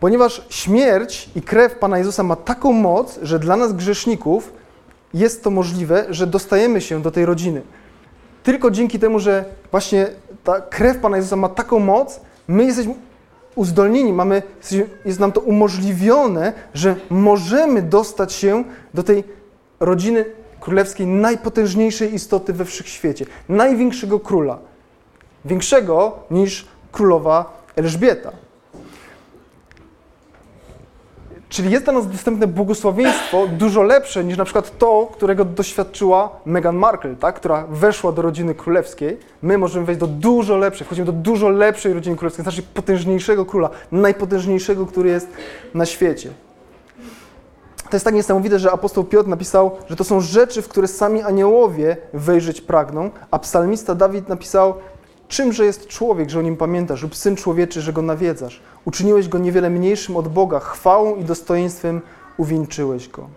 [0.00, 4.52] Ponieważ śmierć i krew Pana Jezusa ma taką moc, że dla nas grzeszników
[5.14, 7.62] jest to możliwe, że dostajemy się do tej rodziny.
[8.42, 10.06] tylko dzięki temu, że właśnie
[10.44, 12.94] ta krew Pana Jezusa ma taką moc, my jesteśmy
[13.54, 14.42] uzdolnieni, mamy,
[15.04, 18.64] jest nam to umożliwione, że możemy dostać się
[18.94, 19.24] do tej
[19.80, 20.24] rodziny
[20.60, 24.58] królewskiej najpotężniejszej istoty we wszechświecie, największego króla,
[25.44, 28.32] większego niż królowa Elżbieta.
[31.54, 36.76] Czyli jest dla nas dostępne błogosławieństwo dużo lepsze niż na przykład to, którego doświadczyła Meghan
[36.76, 37.34] Markle, tak?
[37.34, 39.18] która weszła do rodziny królewskiej.
[39.42, 43.70] My możemy wejść do dużo lepszej, wchodzimy do dużo lepszej rodziny królewskiej, znaczy potężniejszego króla,
[43.92, 45.28] najpotężniejszego, który jest
[45.74, 46.30] na świecie.
[47.90, 51.22] To jest tak niesamowite, że apostoł Piotr napisał, że to są rzeczy, w które sami
[51.22, 54.74] aniołowie wejrzeć pragną, a psalmista Dawid napisał,
[55.28, 58.60] Czymże jest człowiek, że o nim pamiętasz, lub syn człowieczy, że go nawiedzasz?
[58.84, 62.00] Uczyniłeś go niewiele mniejszym od Boga, chwałą i dostojeństwem
[62.36, 63.28] uwieńczyłeś go.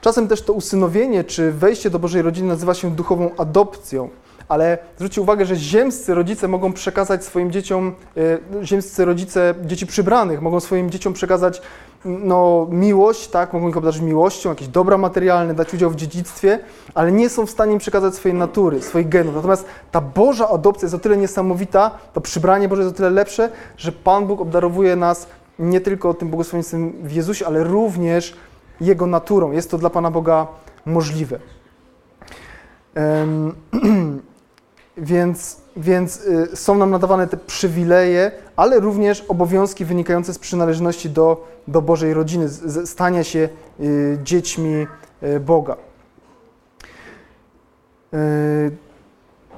[0.00, 4.08] Czasem też to usynowienie czy wejście do Bożej rodziny nazywa się duchową adopcją
[4.52, 10.42] ale zwróćcie uwagę, że ziemscy rodzice mogą przekazać swoim dzieciom, e, ziemscy rodzice dzieci przybranych
[10.42, 11.62] mogą swoim dzieciom przekazać
[12.04, 16.58] no, miłość, tak, mogą ich obdarzyć miłością, jakieś dobra materialne, dać udział w dziedzictwie,
[16.94, 19.34] ale nie są w stanie im przekazać swojej natury, swoich genów.
[19.34, 23.50] Natomiast ta Boża adopcja jest o tyle niesamowita, to przybranie Boże jest o tyle lepsze,
[23.76, 25.26] że Pan Bóg obdarowuje nas
[25.58, 28.36] nie tylko tym błogosławieństwem w Jezusie, ale również
[28.80, 29.52] Jego naturą.
[29.52, 30.46] Jest to dla Pana Boga
[30.86, 31.38] możliwe.
[32.96, 33.54] Um,
[34.96, 41.46] Więc, więc y, są nam nadawane te przywileje, ale również obowiązki wynikające z przynależności do,
[41.68, 43.48] do Bożej rodziny, z, stania się
[43.80, 44.86] y, dziećmi
[45.22, 45.76] y, Boga.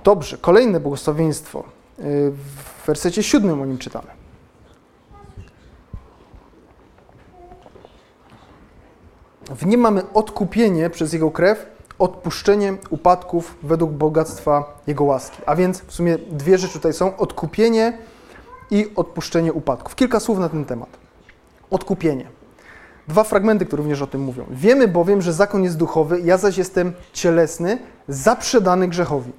[0.05, 1.65] Dobrze, kolejne błogosławieństwo.
[1.99, 4.07] W wersecie siódmym o nim czytamy.
[9.51, 15.43] W nim mamy odkupienie przez Jego krew, odpuszczenie upadków według bogactwa Jego łaski.
[15.47, 17.99] A więc w sumie dwie rzeczy tutaj są: odkupienie
[18.71, 19.95] i odpuszczenie upadków.
[19.95, 20.89] Kilka słów na ten temat.
[21.71, 22.27] Odkupienie.
[23.09, 24.45] Dwa fragmenty, które również o tym mówią.
[24.51, 27.79] Wiemy bowiem, że zakon jest duchowy, ja zaś jestem cielesny,
[28.09, 29.33] zaprzedany grzechowi.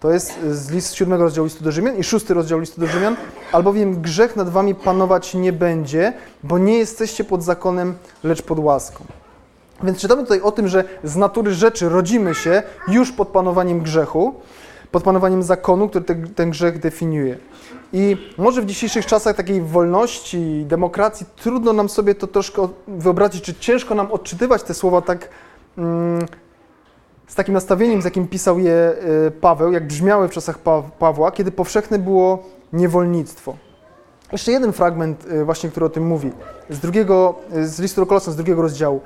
[0.00, 3.16] To jest z list siódmego rozdziału listu do Rzymian i szósty rozdział listu do Rzymian.
[3.52, 7.94] Albowiem grzech nad wami panować nie będzie, bo nie jesteście pod zakonem,
[8.24, 9.04] lecz pod łaską.
[9.82, 14.34] Więc czytamy tutaj o tym, że z natury rzeczy rodzimy się już pod panowaniem grzechu,
[14.90, 17.38] pod panowaniem zakonu, który ten, ten grzech definiuje.
[17.92, 23.54] I może w dzisiejszych czasach takiej wolności, demokracji trudno nam sobie to troszkę wyobrazić, czy
[23.54, 25.28] ciężko nam odczytywać te słowa tak
[25.78, 26.26] mm,
[27.26, 28.94] z takim nastawieniem, z jakim pisał je
[29.26, 33.56] y, Paweł, jak brzmiały w czasach pa Pawła, kiedy powszechne było niewolnictwo.
[34.32, 36.32] Jeszcze jeden fragment y, właśnie, który o tym mówi,
[36.70, 39.00] z drugiego, y, z listu do z drugiego rozdziału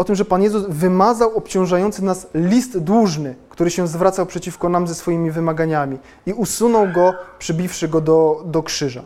[0.00, 4.88] o tym, że Pan Jezus wymazał obciążający nas list dłużny, który się zwracał przeciwko nam
[4.88, 9.02] ze swoimi wymaganiami i usunął go, przybiwszy go do, do krzyża.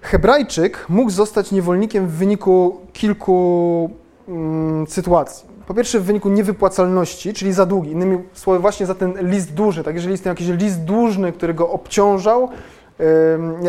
[0.00, 3.90] Hebrajczyk mógł zostać niewolnikiem w wyniku kilku
[4.28, 5.46] mm, sytuacji.
[5.66, 7.90] Po pierwsze, w wyniku niewypłacalności, czyli za długi.
[7.90, 9.84] Innymi słowy, właśnie za ten list dłużny.
[9.84, 12.48] Tak, jeżeli istniał jakiś list dłużny, który go obciążał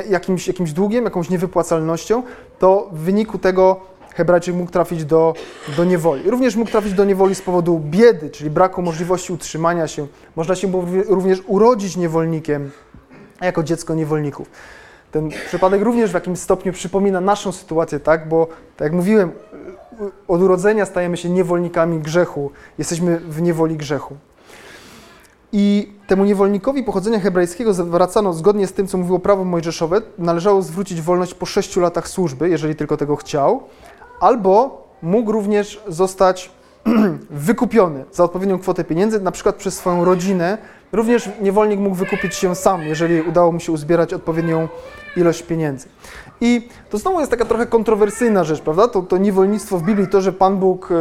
[0.09, 2.23] jakimś, jakimś długiem, jakąś niewypłacalnością,
[2.59, 3.81] to w wyniku tego
[4.15, 5.33] Hebrajczyk mógł trafić do,
[5.77, 6.29] do niewoli.
[6.29, 10.07] Również mógł trafić do niewoli z powodu biedy, czyli braku możliwości utrzymania się.
[10.35, 10.71] Można się
[11.07, 12.71] również urodzić niewolnikiem,
[13.41, 14.49] jako dziecko niewolników.
[15.11, 18.29] Ten przypadek również w jakimś stopniu przypomina naszą sytuację, tak?
[18.29, 18.47] Bo,
[18.77, 19.31] tak jak mówiłem,
[20.27, 24.17] od urodzenia stajemy się niewolnikami grzechu, jesteśmy w niewoli grzechu.
[25.51, 31.01] I temu niewolnikowi pochodzenia hebrajskiego zwracano, zgodnie z tym, co mówiło prawo mojżeszowe, należało zwrócić
[31.01, 33.63] wolność po sześciu latach służby, jeżeli tylko tego chciał,
[34.19, 36.51] albo mógł również zostać
[37.29, 40.57] wykupiony za odpowiednią kwotę pieniędzy, na przykład przez swoją rodzinę.
[40.91, 44.67] Również niewolnik mógł wykupić się sam, jeżeli udało mu się uzbierać odpowiednią
[45.15, 45.87] ilość pieniędzy.
[46.41, 48.87] I to znowu jest taka trochę kontrowersyjna rzecz, prawda?
[48.87, 50.95] To, to niewolnictwo w Biblii, to, że Pan Bóg e,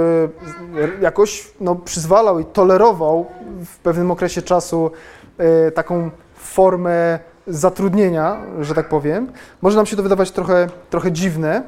[1.03, 3.27] jakoś no, przyzwalał i tolerował
[3.65, 4.91] w pewnym okresie czasu
[5.39, 11.63] e, taką formę zatrudnienia, że tak powiem, może nam się to wydawać trochę, trochę dziwne,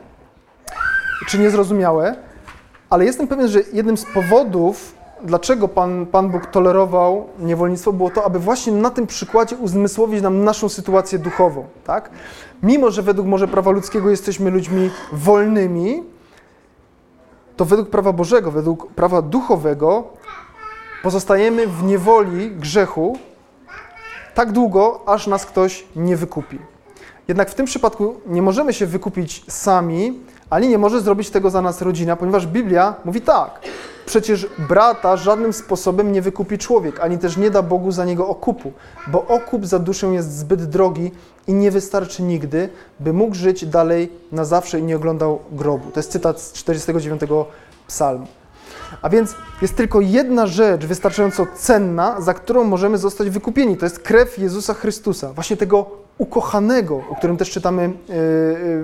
[1.26, 2.16] czy niezrozumiałe,
[2.90, 8.24] ale jestem pewien, że jednym z powodów, dlaczego Pan, Pan Bóg tolerował niewolnictwo, było to,
[8.24, 11.64] aby właśnie na tym przykładzie uzmysłowić nam naszą sytuację duchową.
[11.84, 12.10] Tak?
[12.62, 16.02] Mimo, że według może prawa ludzkiego jesteśmy ludźmi wolnymi,
[17.56, 20.04] to według prawa Bożego, według prawa duchowego
[21.02, 23.18] pozostajemy w niewoli grzechu
[24.34, 26.58] tak długo, aż nas ktoś nie wykupi.
[27.28, 30.20] Jednak w tym przypadku nie możemy się wykupić sami,
[30.50, 33.60] ani nie może zrobić tego za nas rodzina, ponieważ Biblia mówi tak.
[34.06, 38.72] Przecież brata żadnym sposobem nie wykupi człowiek, ani też nie da Bogu za niego okupu,
[39.06, 41.10] bo okup za duszę jest zbyt drogi
[41.46, 42.68] i nie wystarczy nigdy,
[43.00, 45.90] by mógł żyć dalej na zawsze i nie oglądał grobu.
[45.90, 47.20] To jest cytat z 49
[47.86, 48.26] psalmu.
[49.02, 53.76] A więc jest tylko jedna rzecz wystarczająco cenna, za którą możemy zostać wykupieni.
[53.76, 57.92] To jest krew Jezusa Chrystusa, właśnie tego ukochanego, o którym też czytamy e, e,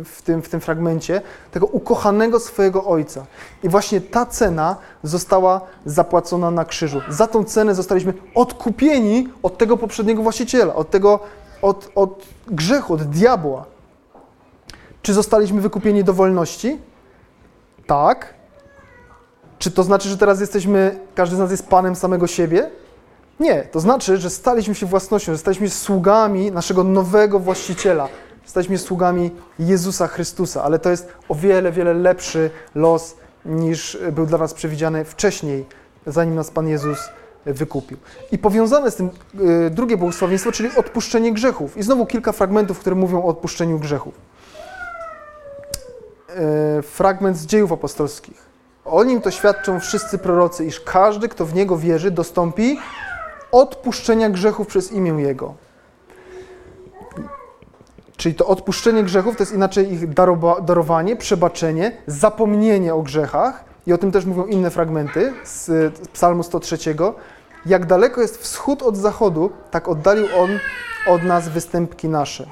[0.04, 3.26] w tym, w tym fragmencie, tego ukochanego swojego Ojca.
[3.62, 7.00] I właśnie ta cena została zapłacona na krzyżu.
[7.08, 11.20] Za tą cenę zostaliśmy odkupieni od tego poprzedniego właściciela, od tego,
[11.62, 13.64] od, od grzechu, od diabła.
[15.02, 16.78] Czy zostaliśmy wykupieni do wolności?
[17.86, 18.34] Tak.
[19.58, 22.70] Czy to znaczy, że teraz jesteśmy, każdy z nas jest panem samego siebie?
[23.40, 28.08] Nie, to znaczy, że staliśmy się własnością, że staliśmy sługami naszego nowego właściciela.
[28.44, 34.38] Staliśmy sługami Jezusa Chrystusa, ale to jest o wiele, wiele lepszy los niż był dla
[34.38, 35.66] nas przewidziany wcześniej,
[36.06, 36.98] zanim nas Pan Jezus
[37.46, 37.98] wykupił.
[38.32, 39.10] I powiązane z tym
[39.66, 41.76] y, drugie błogosławieństwo, czyli odpuszczenie grzechów.
[41.76, 44.14] I znowu kilka fragmentów, które mówią o odpuszczeniu grzechów.
[46.78, 48.52] Y, fragment z dziejów apostolskich.
[48.84, 52.78] O nim to świadczą wszyscy prorocy, iż każdy, kto w niego wierzy, dostąpi
[53.52, 55.54] odpuszczenia grzechów przez imię Jego.
[58.16, 60.14] Czyli to odpuszczenie grzechów to jest inaczej ich
[60.62, 63.64] darowanie, przebaczenie, zapomnienie o grzechach.
[63.86, 66.78] I o tym też mówią inne fragmenty z Psalmu 103.
[67.66, 70.50] Jak daleko jest wschód od zachodu, tak oddalił On
[71.06, 72.46] od nas występki nasze.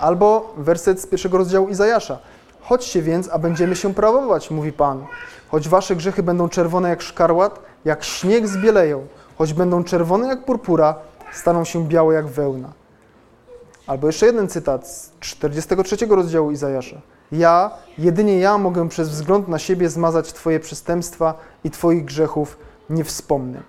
[0.00, 2.18] Albo werset z pierwszego rozdziału Izajasza.
[2.60, 5.04] Chodźcie więc, a będziemy się prawować, mówi Pan.
[5.48, 9.06] Choć wasze grzechy będą czerwone jak szkarłat, jak śnieg zbieleją,
[9.42, 10.94] choć będą czerwone jak purpura,
[11.32, 12.72] staną się białe jak wełna.
[13.86, 17.00] Albo jeszcze jeden cytat z 43 rozdziału Izajasza.
[17.32, 22.58] Ja, jedynie ja mogę przez wzgląd na siebie zmazać Twoje przestępstwa i Twoich grzechów
[22.90, 23.62] nie wspomnę.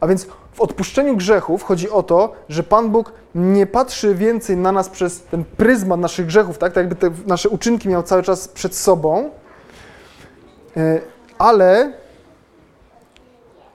[0.00, 4.72] A więc w odpuszczeniu grzechów chodzi o to, że Pan Bóg nie patrzy więcej na
[4.72, 8.48] nas przez ten pryzmat naszych grzechów, tak, tak jakby te nasze uczynki miał cały czas
[8.48, 9.30] przed sobą,
[10.76, 11.00] e,
[11.38, 11.92] ale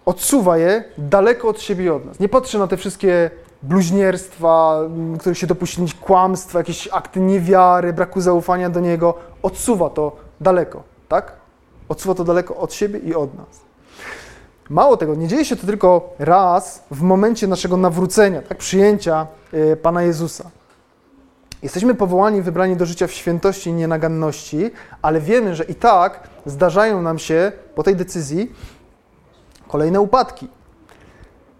[0.06, 2.20] odsuwa je daleko od siebie i od nas.
[2.20, 3.32] Nie patrzy na te wszystkie
[3.64, 4.80] bluźnierstwa,
[5.20, 9.14] których się dopuścili, kłamstwa, jakieś akty niewiary, braku zaufania do Niego.
[9.44, 11.34] Odsuwa to daleko, tak?
[11.90, 13.62] Odsuwa to daleko od siebie i od nas.
[14.70, 19.78] Mało tego, nie dzieje się to tylko raz w momencie naszego nawrócenia, tak, przyjęcia y,
[19.82, 20.50] Pana Jezusa.
[21.64, 27.02] Jesteśmy powołani, wybrani do życia w świętości i nienaganności, ale wiemy, że i tak zdarzają
[27.02, 28.52] nam się po tej decyzji
[29.74, 30.48] kolejne upadki.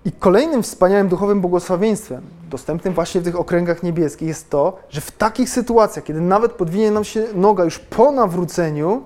[0.06, 5.12] I kolejnym wspaniałym duchowym błogosławieństwem, dostępnym właśnie w tych okręgach niebieskich, jest to, że w
[5.12, 9.04] takich sytuacjach, kiedy nawet podwinie nam się noga już po nawróceniu,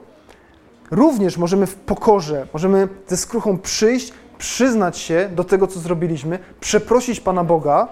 [0.91, 7.19] również możemy w pokorze, możemy ze skruchą przyjść, przyznać się do tego, co zrobiliśmy, przeprosić
[7.19, 7.87] Pana Boga,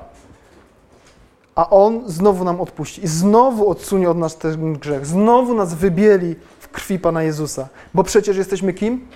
[1.55, 6.35] a On znowu nam odpuści i znowu odsunie od nas ten grzech, znowu nas wybieli
[6.59, 7.67] w krwi Pana Jezusa.
[7.93, 9.07] Bo przecież jesteśmy kim?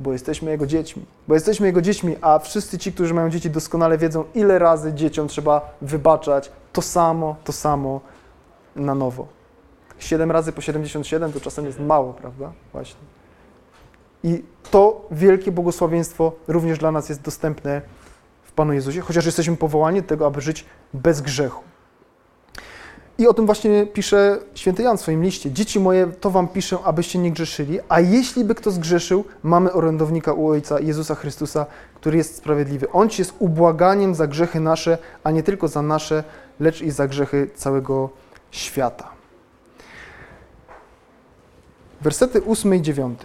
[0.00, 1.06] Bo jesteśmy Jego dziećmi.
[1.28, 5.28] Bo jesteśmy Jego dziećmi, a wszyscy ci, którzy mają dzieci, doskonale wiedzą, ile razy dzieciom
[5.28, 8.00] trzeba wybaczać to samo, to samo
[8.76, 9.26] na nowo.
[9.98, 12.52] 7 razy po 77 to czasem jest mało, prawda?
[12.72, 13.00] Właśnie.
[14.24, 17.82] I to wielkie błogosławieństwo również dla nas jest dostępne
[18.42, 21.69] w Panu Jezusie, chociaż jesteśmy powołani do tego, aby żyć bez grzechu.
[23.20, 25.50] I o tym właśnie pisze święty Jan w swoim liście.
[25.50, 30.32] Dzieci moje, to wam piszę, abyście nie grzeszyli, a jeśli by kto zgrzeszył, mamy orędownika
[30.32, 32.90] u Ojca, Jezusa Chrystusa, który jest sprawiedliwy.
[32.92, 36.24] On jest ubłaganiem za grzechy nasze, a nie tylko za nasze,
[36.60, 38.10] lecz i za grzechy całego
[38.50, 39.10] świata.
[42.00, 43.20] Wersety 8 i 9.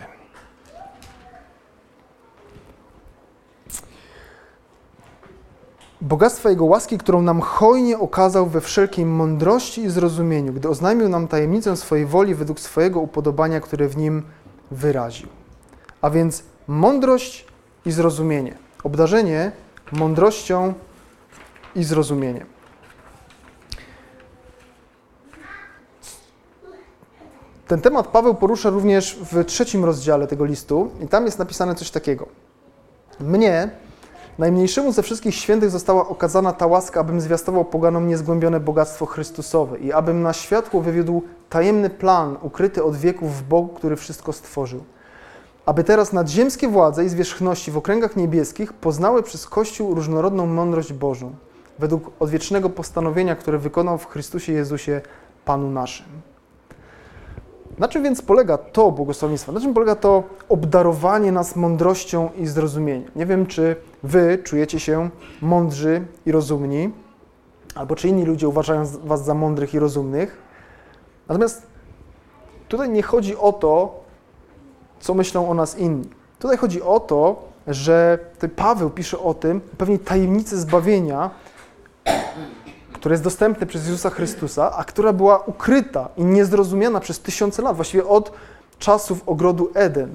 [6.05, 11.27] Bogactwa Jego łaski, którą nam hojnie okazał we wszelkiej mądrości i zrozumieniu, gdy oznajmił nam
[11.27, 14.23] tajemnicę swojej woli według swojego upodobania, które w nim
[14.71, 15.27] wyraził.
[16.01, 17.45] A więc mądrość
[17.85, 18.57] i zrozumienie.
[18.83, 19.51] Obdarzenie
[19.91, 20.73] mądrością
[21.75, 22.45] i zrozumieniem.
[27.67, 31.91] Ten temat Paweł porusza również w trzecim rozdziale tego listu i tam jest napisane coś
[31.91, 32.27] takiego.
[33.19, 33.69] Mnie,
[34.37, 39.93] najmniejszemu ze wszystkich świętych została okazana ta łaska, abym zwiastował poganom niezgłębione bogactwo Chrystusowe i
[39.93, 44.83] abym na światło wywiódł tajemny plan ukryty od wieków w Bogu, który wszystko stworzył.
[45.65, 51.35] Aby teraz nadziemskie władze i zwierzchności w okręgach niebieskich poznały przez Kościół różnorodną mądrość Bożą,
[51.79, 55.01] według odwiecznego postanowienia, które wykonał w Chrystusie Jezusie,
[55.45, 56.34] Panu naszym.
[57.79, 59.51] Na czym więc polega to błogosławieństwo?
[59.51, 63.11] Na czym polega to obdarowanie nas mądrością i zrozumieniem?
[63.15, 65.09] Nie wiem, czy wy czujecie się
[65.41, 66.93] mądrzy i rozumni,
[67.75, 70.37] albo czy inni ludzie uważają was za mądrych i rozumnych.
[71.27, 71.67] Natomiast
[72.67, 73.99] tutaj nie chodzi o to,
[74.99, 76.09] co myślą o nas inni.
[76.39, 78.19] Tutaj chodzi o to, że
[78.55, 81.29] Paweł pisze o tym, pewnej tajemnicy zbawienia,
[83.05, 87.75] które jest dostępne przez Jezusa Chrystusa, a która była ukryta i niezrozumiana przez tysiące lat,
[87.75, 88.31] właściwie od
[88.79, 90.09] czasów ogrodu Eden.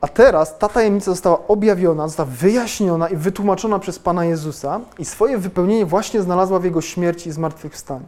[0.00, 5.38] A teraz ta tajemnica została objawiona, została wyjaśniona i wytłumaczona przez Pana Jezusa i swoje
[5.38, 8.06] wypełnienie właśnie znalazła w Jego śmierci i zmartwychwstaniu.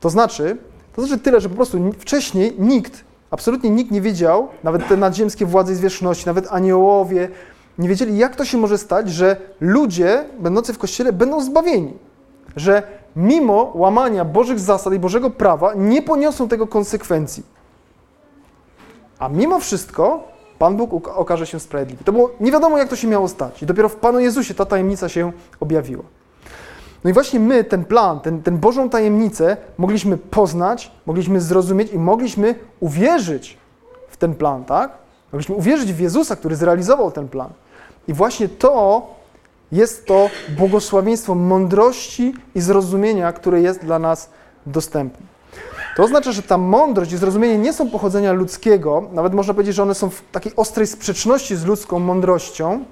[0.00, 0.56] To znaczy,
[0.96, 5.46] to znaczy tyle, że po prostu wcześniej nikt, absolutnie nikt nie wiedział, nawet te nadziemskie
[5.46, 7.28] władze i zwierzchności, nawet aniołowie,
[7.78, 11.92] nie wiedzieli, jak to się może stać, że ludzie będący w Kościele będą zbawieni
[12.56, 12.82] że
[13.16, 17.42] mimo łamania Bożych zasad i Bożego prawa nie poniosą tego konsekwencji.
[19.18, 22.04] A mimo wszystko Pan Bóg okaże się sprawiedliwy.
[22.04, 23.62] To było nie wiadomo, jak to się miało stać.
[23.62, 26.04] I dopiero w Panu Jezusie ta tajemnica się objawiła.
[27.04, 31.98] No i właśnie my ten plan, ten, ten Bożą tajemnicę mogliśmy poznać, mogliśmy zrozumieć i
[31.98, 33.58] mogliśmy uwierzyć
[34.08, 34.92] w ten plan, tak?
[35.32, 37.50] Mogliśmy uwierzyć w Jezusa, który zrealizował ten plan.
[38.08, 39.06] I właśnie to
[39.74, 44.30] jest to błogosławieństwo mądrości i zrozumienia, które jest dla nas
[44.66, 45.26] dostępne.
[45.96, 49.82] To oznacza, że ta mądrość i zrozumienie nie są pochodzenia ludzkiego, nawet można powiedzieć, że
[49.82, 52.84] one są w takiej ostrej sprzeczności z ludzką mądrością,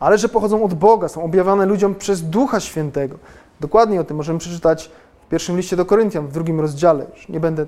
[0.00, 3.18] ale że pochodzą od Boga, są objawiane ludziom przez Ducha Świętego.
[3.60, 4.90] Dokładnie o tym możemy przeczytać
[5.26, 7.06] w pierwszym liście do Koryntian, w drugim rozdziale.
[7.14, 7.66] Już nie będę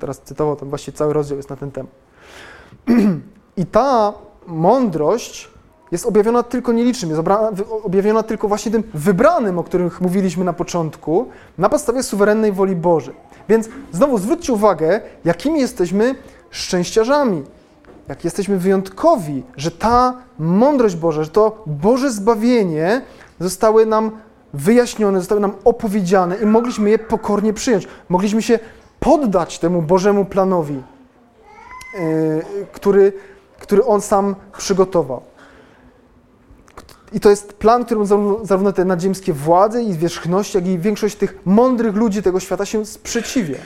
[0.00, 1.92] teraz cytował, tam właściwie cały rozdział jest na ten temat.
[3.56, 4.12] I ta
[4.46, 5.53] mądrość
[5.94, 7.22] jest objawiona tylko nielicznym, jest
[7.82, 11.28] objawiona tylko właśnie tym wybranym, o których mówiliśmy na początku,
[11.58, 13.14] na podstawie suwerennej woli Bożej.
[13.48, 16.14] Więc znowu zwróćcie uwagę, jakimi jesteśmy
[16.50, 17.42] szczęściarzami,
[18.08, 23.02] jak jesteśmy wyjątkowi, że ta mądrość Boża, że to Boże zbawienie
[23.40, 24.10] zostały nam
[24.54, 27.88] wyjaśnione, zostały nam opowiedziane i mogliśmy je pokornie przyjąć.
[28.08, 28.58] Mogliśmy się
[29.00, 33.12] poddać temu Bożemu planowi, yy, który,
[33.58, 35.33] który On sam przygotował.
[37.14, 38.06] I to jest plan, którym
[38.42, 42.86] zarówno te nadziemskie władze i zwierzchności, jak i większość tych mądrych ludzi tego świata się
[42.86, 43.58] sprzeciwia.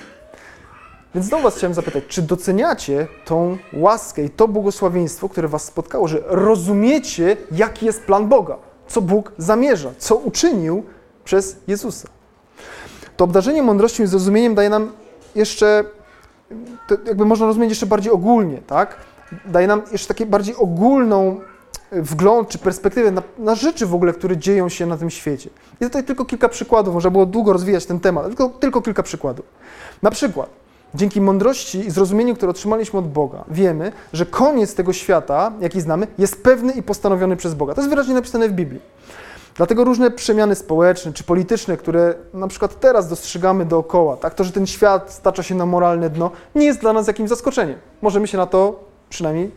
[1.14, 6.08] Więc znowu Was chciałem zapytać, czy doceniacie tą łaskę i to błogosławieństwo, które Was spotkało,
[6.08, 8.56] że rozumiecie, jaki jest plan Boga,
[8.88, 10.82] co Bóg zamierza, co uczynił
[11.24, 12.08] przez Jezusa.
[13.16, 14.92] To obdarzenie mądrością i zrozumieniem daje nam
[15.34, 15.84] jeszcze,
[17.06, 18.96] jakby można rozumieć jeszcze bardziej ogólnie, tak?
[19.46, 21.40] Daje nam jeszcze takie bardziej ogólną
[21.92, 25.50] wgląd czy perspektywę na, na, rzeczy w ogóle, które dzieją się na tym świecie.
[25.80, 29.46] I tutaj tylko kilka przykładów, można było długo rozwijać ten temat, tylko, tylko kilka przykładów.
[30.02, 30.48] Na przykład,
[30.94, 36.06] dzięki mądrości i zrozumieniu, które otrzymaliśmy od Boga, wiemy, że koniec tego świata, jaki znamy,
[36.18, 37.74] jest pewny i postanowiony przez Boga.
[37.74, 38.80] To jest wyraźnie napisane w Biblii.
[39.56, 44.52] Dlatego różne przemiany społeczne czy polityczne, które na przykład teraz dostrzegamy dookoła, tak, to, że
[44.52, 47.78] ten świat stacza się na moralne dno, nie jest dla nas jakimś zaskoczeniem.
[48.02, 49.50] Możemy się na to przynajmniej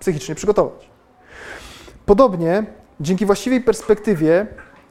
[0.00, 0.93] psychicznie przygotować.
[2.06, 2.64] Podobnie,
[3.00, 4.46] dzięki właściwej perspektywie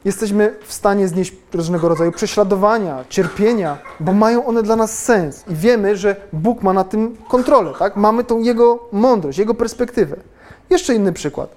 [0.06, 5.56] jesteśmy w stanie znieść różnego rodzaju prześladowania, cierpienia, bo mają one dla nas sens i
[5.56, 7.96] wiemy, że Bóg ma na tym kontrolę, tak?
[7.96, 10.16] Mamy tą Jego mądrość, Jego perspektywę.
[10.70, 11.56] Jeszcze inny przykład.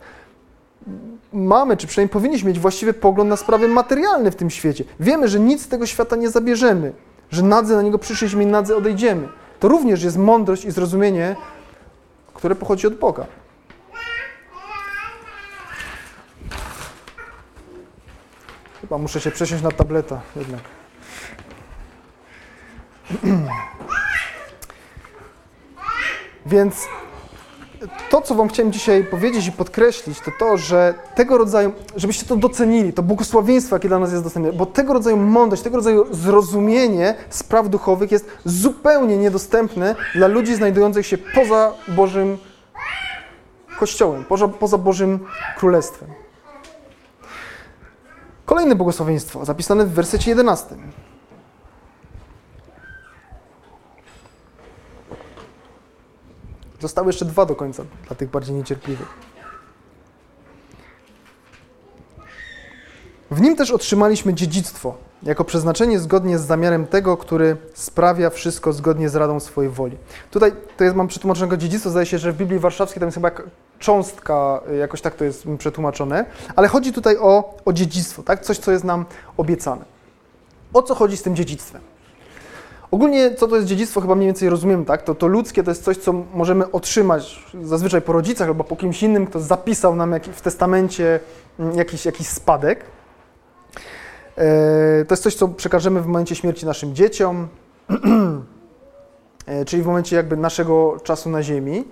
[1.33, 4.85] Mamy, czy przynajmniej powinniśmy mieć właściwy pogląd na sprawy materialne w tym świecie.
[5.01, 6.93] Wiemy, że nic z tego świata nie zabierzemy,
[7.31, 9.29] że nadzy na niego przyszliśmy i nadzy odejdziemy.
[9.61, 11.37] To również jest mądrość i zrozumienie,
[12.35, 13.27] które pochodzi od Boga.
[18.89, 20.61] Chyba muszę się przesiąść na tableta jednak.
[26.47, 26.87] Więc
[28.11, 32.37] to, co Wam chciałem dzisiaj powiedzieć i podkreślić, to to, że tego rodzaju, żebyście to
[32.37, 37.15] docenili, to błogosławieństwo, jakie dla nas jest dostępne, bo tego rodzaju mądrość, tego rodzaju zrozumienie
[37.31, 42.39] spraw duchowych jest zupełnie niedostępne dla ludzi znajdujących się poza Bożym
[43.79, 45.21] Kościołem, poza, poza Bożym
[45.59, 46.26] Królestwem.
[48.47, 50.77] Kolejne błogosławieństwo, zapisane w wersecie 11.
[56.81, 59.09] Zostały jeszcze dwa do końca, dla tych bardziej niecierpliwych.
[63.31, 69.09] W nim też otrzymaliśmy dziedzictwo, jako przeznaczenie zgodnie z zamiarem tego, który sprawia wszystko zgodnie
[69.09, 69.97] z radą swojej woli.
[70.31, 73.31] Tutaj to jest, mam przetłumaczonego dziedzictwo, zdaje się, że w Biblii Warszawskiej tam jest chyba
[73.79, 76.25] cząstka, jakoś tak to jest przetłumaczone,
[76.57, 78.41] ale chodzi tutaj o, o dziedzictwo, tak?
[78.41, 79.05] coś, co jest nam
[79.37, 79.85] obiecane.
[80.73, 81.83] O co chodzi z tym dziedzictwem?
[82.91, 85.03] Ogólnie, co to jest dziedzictwo, chyba mniej więcej rozumiem, tak?
[85.03, 89.03] To, to ludzkie to jest coś, co możemy otrzymać zazwyczaj po rodzicach albo po kimś
[89.03, 91.21] innym, kto zapisał nam w testamencie
[91.59, 92.85] mm, jakiś, jakiś spadek.
[94.37, 97.49] E, to jest coś, co przekażemy w momencie śmierci naszym dzieciom,
[99.47, 101.85] e, czyli w momencie jakby naszego czasu na ziemi.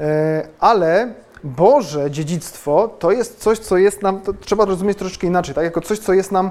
[0.00, 1.14] E, ale
[1.44, 5.64] Boże dziedzictwo to jest coś, co jest nam, trzeba rozumieć troszeczkę inaczej, tak?
[5.64, 6.50] Jako coś, co jest nam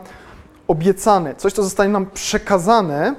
[0.67, 3.15] obiecane, coś, co zostanie nam przekazane,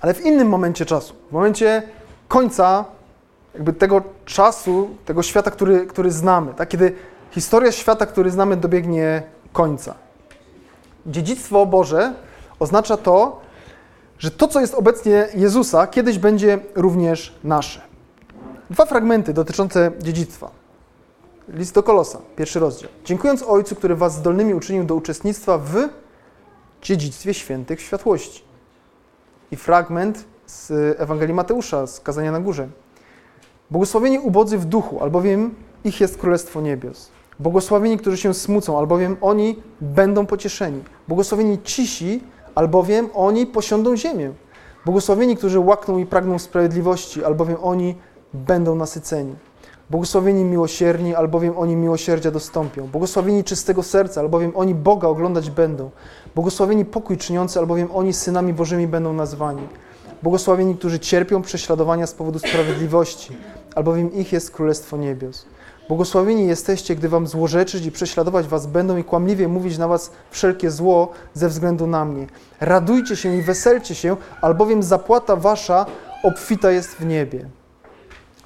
[0.00, 1.82] ale w innym momencie czasu, w momencie
[2.28, 2.84] końca
[3.54, 6.68] jakby tego czasu, tego świata, który, który znamy, tak?
[6.68, 6.94] kiedy
[7.30, 9.94] historia świata, który znamy, dobiegnie końca.
[11.06, 12.12] Dziedzictwo Boże
[12.58, 13.40] oznacza to,
[14.18, 17.87] że to, co jest obecnie Jezusa, kiedyś będzie również nasze.
[18.70, 20.50] Dwa fragmenty dotyczące dziedzictwa.
[21.48, 22.90] List do Kolosa, pierwszy rozdział.
[23.04, 25.74] Dziękując Ojcu, który was zdolnymi uczynił do uczestnictwa w
[26.82, 28.44] dziedzictwie świętych światłości.
[29.50, 32.68] I fragment z Ewangelii Mateusza, z Kazania na Górze.
[33.70, 35.54] Błogosławieni ubodzy w duchu, albowiem
[35.84, 37.08] ich jest Królestwo Niebios.
[37.38, 40.82] Błogosławieni, którzy się smucą, albowiem oni będą pocieszeni.
[41.08, 44.32] Błogosławieni cisi, albowiem oni posiądą ziemię.
[44.84, 47.94] Błogosławieni, którzy łakną i pragną sprawiedliwości, albowiem oni
[48.34, 49.34] będą nasyceni.
[49.90, 52.86] Błogosławieni miłosierni, albowiem oni miłosierdzia dostąpią.
[52.86, 55.90] Błogosławieni czystego serca, albowiem oni Boga oglądać będą.
[56.34, 59.62] Błogosławieni pokój czyniący, albowiem oni synami Bożymi będą nazwani.
[60.22, 63.36] Błogosławieni, którzy cierpią prześladowania z powodu sprawiedliwości,
[63.74, 65.46] albowiem ich jest Królestwo Niebios.
[65.88, 70.70] Błogosławieni jesteście, gdy wam złorzeczyć i prześladować was będą i kłamliwie mówić na was wszelkie
[70.70, 72.26] zło ze względu na mnie.
[72.60, 75.86] Radujcie się i weselcie się, albowiem zapłata wasza
[76.22, 77.57] obfita jest w niebie.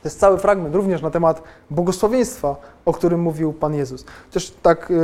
[0.02, 4.04] To jest cały fragment również na temat błogosławieństwa, o którym mówił Pan Jezus.
[4.26, 4.94] Chociaż tak y,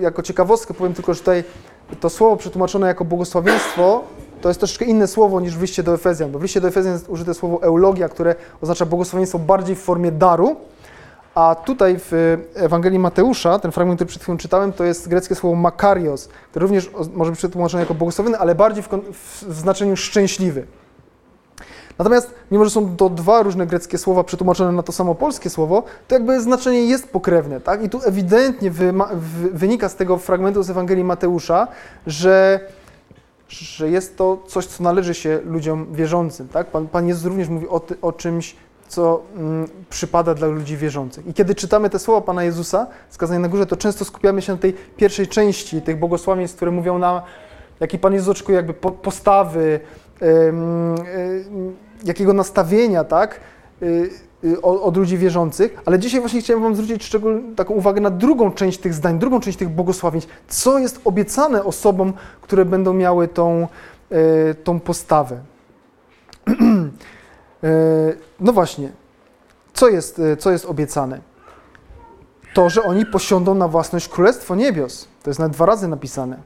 [0.00, 1.44] jako ciekawostkę powiem tylko, że tutaj
[2.00, 4.04] to słowo przetłumaczone jako błogosławieństwo
[4.40, 6.92] to jest troszeczkę inne słowo niż w liście do Efezjan, bo w liście do Efezjan
[6.92, 10.56] jest użyte słowo eulogia, które oznacza błogosławieństwo bardziej w formie daru,
[11.34, 15.56] a tutaj w Ewangelii Mateusza, ten fragment, który przed chwilą czytałem, to jest greckie słowo
[15.56, 18.88] makarios, które również może być przetłumaczone jako błogosławiony, ale bardziej w,
[19.48, 20.66] w znaczeniu szczęśliwy.
[21.98, 25.82] Natomiast, mimo że są to dwa różne greckie słowa przetłumaczone na to samo polskie słowo,
[26.08, 27.84] to jakby znaczenie jest pokrewne, tak?
[27.84, 28.70] I tu ewidentnie
[29.52, 31.68] wynika z tego fragmentu z Ewangelii Mateusza,
[32.06, 32.60] że
[33.48, 36.48] że jest to coś, co należy się ludziom wierzącym.
[36.48, 36.66] Tak?
[36.66, 38.56] Pan, Pan Jezus również mówi o, ty, o czymś,
[38.88, 41.26] co mm, przypada dla ludzi wierzących.
[41.26, 44.58] I kiedy czytamy te słowa Pana Jezusa, skazanie na górze, to często skupiamy się na
[44.58, 47.20] tej pierwszej części tych błogosławieństw, które mówią nam,
[47.80, 49.80] jaki Pan Jezus oczekuje jakby postawy,
[52.04, 53.40] jakiego nastawienia, tak?
[53.82, 54.10] Y,
[54.44, 58.52] y, od, ludzi wierzących, ale dzisiaj właśnie chciałem Wam zwrócić szczególną taką uwagę na drugą
[58.52, 60.22] część tych zdań, drugą część tych błogosławień.
[60.48, 63.68] Co jest obiecane osobom, które będą miały tą,
[64.12, 65.38] y, tą postawę?
[68.40, 68.92] No właśnie,
[69.72, 71.20] co jest, co jest obiecane?
[72.54, 75.08] To, że oni posiądą na własność Królestwo Niebios.
[75.22, 76.36] To jest nawet dwa razy napisane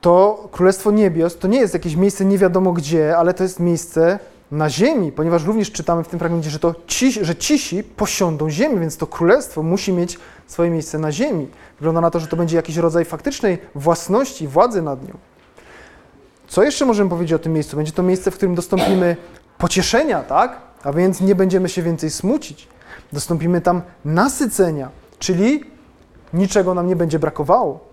[0.00, 4.18] to Królestwo Niebios to nie jest jakieś miejsce nie wiadomo gdzie, ale to jest miejsce
[4.50, 8.80] na ziemi, ponieważ również czytamy w tym fragmencie, że, to ci, że cisi posiądą ziemię,
[8.80, 11.48] więc to królestwo musi mieć swoje miejsce na ziemi.
[11.78, 15.14] Wygląda na to, że to będzie jakiś rodzaj faktycznej własności, władzy nad nią.
[16.48, 17.76] Co jeszcze możemy powiedzieć o tym miejscu?
[17.76, 19.16] Będzie to miejsce, w którym dostąpimy
[19.58, 20.56] pocieszenia, tak?
[20.82, 22.68] A więc nie będziemy się więcej smucić.
[23.12, 24.88] Dostąpimy tam nasycenia,
[25.18, 25.64] czyli
[26.34, 27.89] niczego nam nie będzie brakowało.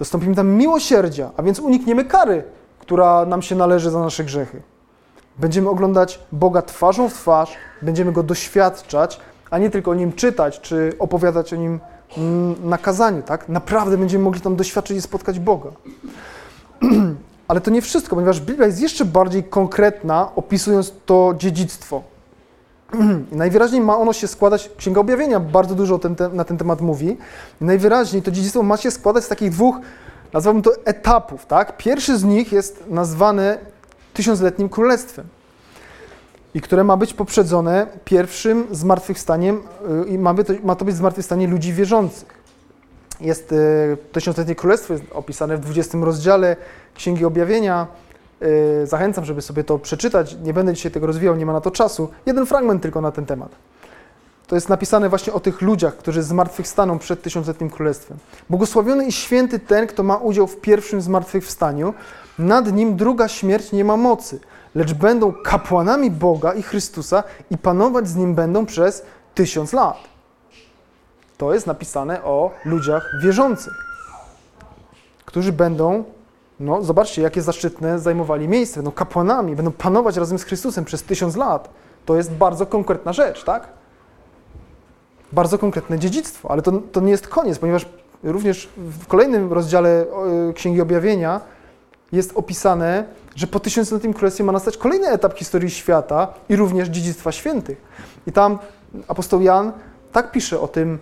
[0.00, 2.42] Dostąpimy tam miłosierdzia, a więc unikniemy kary,
[2.78, 4.62] która nam się należy za nasze grzechy.
[5.38, 9.20] Będziemy oglądać Boga twarzą w twarz, będziemy Go doświadczać,
[9.50, 11.80] a nie tylko o Nim czytać, czy opowiadać o Nim
[12.18, 13.48] mm, na kazaniu, tak?
[13.48, 15.70] Naprawdę będziemy mogli tam doświadczyć i spotkać Boga.
[17.48, 22.02] Ale to nie wszystko, ponieważ Biblia jest jeszcze bardziej konkretna, opisując to dziedzictwo.
[23.32, 26.00] najwyraźniej ma ono się składać, Księga Objawienia bardzo dużo
[26.32, 27.16] na ten temat mówi,
[27.60, 29.76] najwyraźniej to dziedzictwo ma się składać z takich dwóch,
[30.32, 31.76] nazwałbym to etapów, tak?
[31.76, 33.58] Pierwszy z nich jest nazwany
[34.14, 35.26] tysiącletnim królestwem
[36.54, 39.62] i które ma być poprzedzone pierwszym zmartwychwstaniem
[40.06, 42.40] y, i ma, to, ma to być zmartwychwstanie ludzi wierzących.
[43.20, 46.56] Jest y, tysiącletnie królestwo, jest opisane w 20 rozdziale
[46.94, 47.86] Księgi Objawienia,
[48.84, 50.36] zachęcam, żeby sobie to przeczytać.
[50.42, 52.08] Nie będę dzisiaj tego rozwijał, nie ma na to czasu.
[52.26, 53.50] Jeden fragment tylko na ten temat.
[54.46, 58.18] To jest napisane właśnie o tych ludziach, którzy zmartwychwstaną przed tysiącletnim królestwem.
[58.50, 61.94] Błogosławiony i święty ten, kto ma udział w pierwszym zmartwychwstaniu.
[62.38, 64.40] Nad nim druga śmierć nie ma mocy,
[64.74, 69.02] lecz będą kapłanami Boga i Chrystusa i panować z nim będą przez
[69.34, 69.96] tysiąc lat.
[71.38, 73.74] To jest napisane o ludziach wierzących,
[75.24, 76.04] którzy będą
[76.60, 78.76] No, zobaczcie, jakie zaszczytne zajmowali miejsce.
[78.76, 81.70] Będą kapłanami, będą panować razem z Chrystusem przez tysiąc lat.
[82.06, 83.68] To jest bardzo konkretna rzecz, tak?
[85.32, 87.86] Bardzo konkretne dziedzictwo, ale to, to nie jest koniec, ponieważ
[88.22, 90.06] również w kolejnym rozdziale
[90.50, 91.40] e, Księgi Objawienia
[92.12, 93.04] jest opisane,
[93.36, 97.82] że po tysiącletnim królestwie ma nastać kolejny etap historii świata i również dziedzictwa świętych.
[98.26, 98.58] I tam
[99.08, 99.72] apostoł Jan
[100.12, 100.98] tak pisze o tym,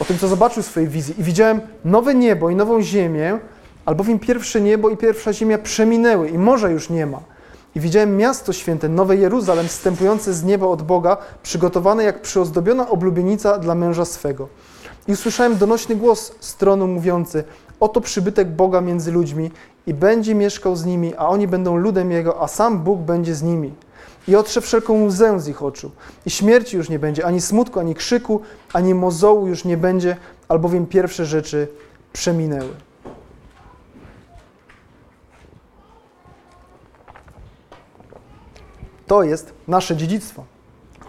[0.00, 1.14] o tym, co zobaczył w swojej wizji.
[1.18, 3.38] I widziałem nowe niebo i nową ziemię,
[3.88, 7.20] albowiem pierwsze niebo i pierwsza ziemia przeminęły i morza już nie ma.
[7.76, 13.58] I widziałem miasto święte, nowe Jeruzalem, wstępujące z nieba od Boga, przygotowane jak przyozdobiona oblubienica
[13.58, 14.48] dla męża swego.
[15.08, 17.44] I usłyszałem donośny głos stronu mówiący,
[17.80, 19.50] oto przybytek Boga między ludźmi
[19.86, 23.42] i będzie mieszkał z nimi, a oni będą ludem Jego, a sam Bóg będzie z
[23.42, 23.72] nimi.
[24.28, 25.90] I otrze wszelką łzę z ich oczu.
[26.26, 28.40] I śmierci już nie będzie, ani smutku, ani krzyku,
[28.72, 30.16] ani mozołu już nie będzie,
[30.48, 31.68] albowiem pierwsze rzeczy
[32.12, 32.87] przeminęły.
[39.08, 40.44] To jest nasze dziedzictwo.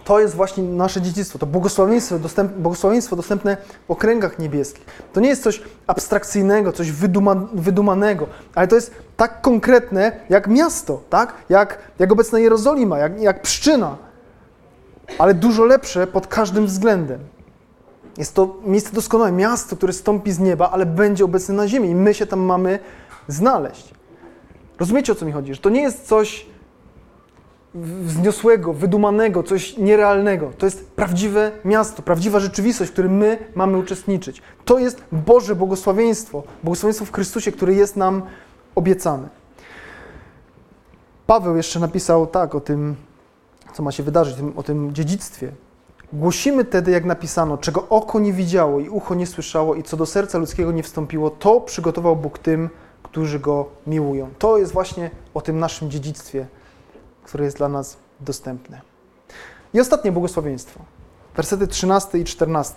[0.03, 4.85] To jest właśnie nasze dziedzictwo, to błogosławieństwo, dostęp, błogosławieństwo dostępne w okręgach niebieskich.
[5.13, 11.01] To nie jest coś abstrakcyjnego, coś wyduma, wydumanego, ale to jest tak konkretne jak miasto,
[11.09, 11.33] tak?
[11.49, 13.97] jak, jak obecna Jerozolima, jak, jak Pszczyna,
[15.19, 17.19] ale dużo lepsze pod każdym względem.
[18.17, 21.95] Jest to miejsce doskonałe, miasto, które stąpi z nieba, ale będzie obecne na ziemi i
[21.95, 22.79] my się tam mamy
[23.27, 23.93] znaleźć.
[24.79, 25.53] Rozumiecie o co mi chodzi?
[25.53, 26.45] Że to nie jest coś
[27.73, 30.51] wzniosłego, wydumanego, coś nierealnego.
[30.57, 34.41] To jest prawdziwe miasto, prawdziwa rzeczywistość, w której my mamy uczestniczyć.
[34.65, 38.21] To jest Boże błogosławieństwo, błogosławieństwo w Chrystusie, które jest nam
[38.75, 39.29] obiecane.
[41.27, 42.95] Paweł jeszcze napisał tak o tym,
[43.73, 45.51] co ma się wydarzyć, o tym dziedzictwie.
[46.13, 50.05] Głosimy tedy, jak napisano, czego oko nie widziało i ucho nie słyszało i co do
[50.05, 52.69] serca ludzkiego nie wstąpiło, to przygotował Bóg tym,
[53.03, 54.29] którzy Go miłują.
[54.39, 56.45] To jest właśnie o tym naszym dziedzictwie,
[57.29, 58.81] które jest dla nas dostępne.
[59.73, 60.79] I ostatnie błogosławieństwo.
[61.35, 62.75] Wersety 13 i 14.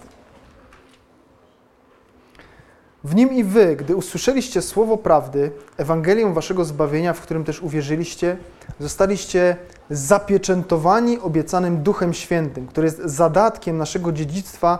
[3.04, 8.36] W nim i wy, gdy usłyszeliście słowo prawdy, Ewangelię waszego zbawienia, w którym też uwierzyliście,
[8.80, 9.56] zostaliście
[9.90, 14.78] zapieczętowani obiecanym Duchem Świętym, który jest zadatkiem naszego dziedzictwa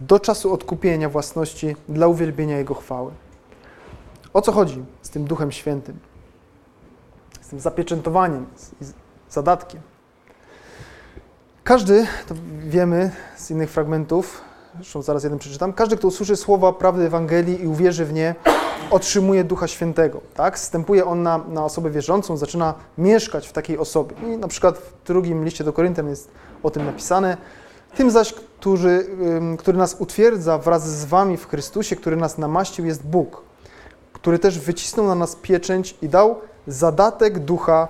[0.00, 3.12] do czasu odkupienia własności dla uwielbienia Jego chwały.
[4.32, 6.13] O co chodzi z tym Duchem Świętym?
[7.44, 8.46] Z tym zapieczętowaniem,
[8.80, 8.92] z
[9.30, 9.80] zadatkiem.
[11.64, 14.40] Każdy, to wiemy z innych fragmentów,
[14.74, 18.34] zresztą zaraz jeden przeczytam, każdy, kto usłyszy słowa prawdy Ewangelii i uwierzy w nie,
[18.90, 20.20] otrzymuje Ducha Świętego.
[20.34, 20.56] Tak?
[20.56, 24.16] Wstępuje on na, na osobę wierzącą, zaczyna mieszkać w takiej osobie.
[24.22, 26.30] I na przykład w drugim liście do Koryntian jest
[26.62, 27.36] o tym napisane.
[27.96, 29.06] Tym zaś, który,
[29.58, 33.42] który nas utwierdza wraz z wami w Chrystusie, który nas namaścił, jest Bóg,
[34.12, 37.88] który też wycisnął na nas pieczęć i dał zadatek ducha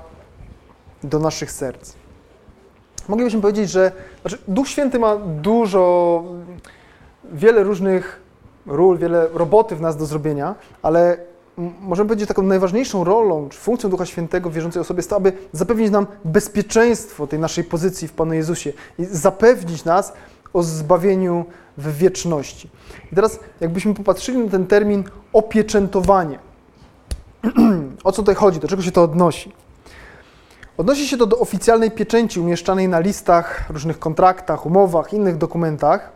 [1.03, 1.93] do naszych serc.
[3.09, 6.25] Moglibyśmy powiedzieć, że znaczy Duch Święty ma dużo,
[7.33, 8.20] wiele różnych
[8.66, 11.16] ról, wiele roboty w nas do zrobienia, ale
[11.81, 15.33] możemy powiedzieć, taką najważniejszą rolą czy funkcją Ducha Świętego w wierzącej osobie jest to, aby
[15.53, 20.12] zapewnić nam bezpieczeństwo tej naszej pozycji w Panu Jezusie i zapewnić nas
[20.53, 21.45] o zbawieniu
[21.79, 22.70] w wieczności.
[23.12, 26.39] I teraz, jakbyśmy popatrzyli na ten termin opieczętowanie,
[28.05, 28.61] o co tutaj chodzi?
[28.61, 29.53] Do czego się to odnosi?
[30.76, 36.12] Odnosi się to do oficjalnej pieczęci umieszczanej na listach, różnych kontraktach, umowach, innych dokumentach.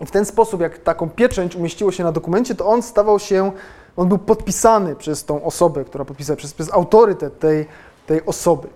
[0.00, 3.52] I w ten sposób, jak taką pieczęć umieściło się na dokumencie, to on stawał się,
[3.96, 7.66] on był podpisany przez tą osobę, która podpisała, przez, przez autorytet tej,
[8.06, 8.68] tej osoby.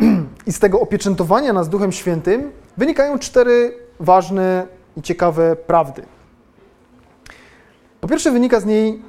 [0.46, 4.66] I z tego opieczętowania nas Duchem Świętym wynikają cztery ważne
[4.96, 6.02] i ciekawe prawdy.
[8.00, 9.02] Po pierwsze, wynika z niej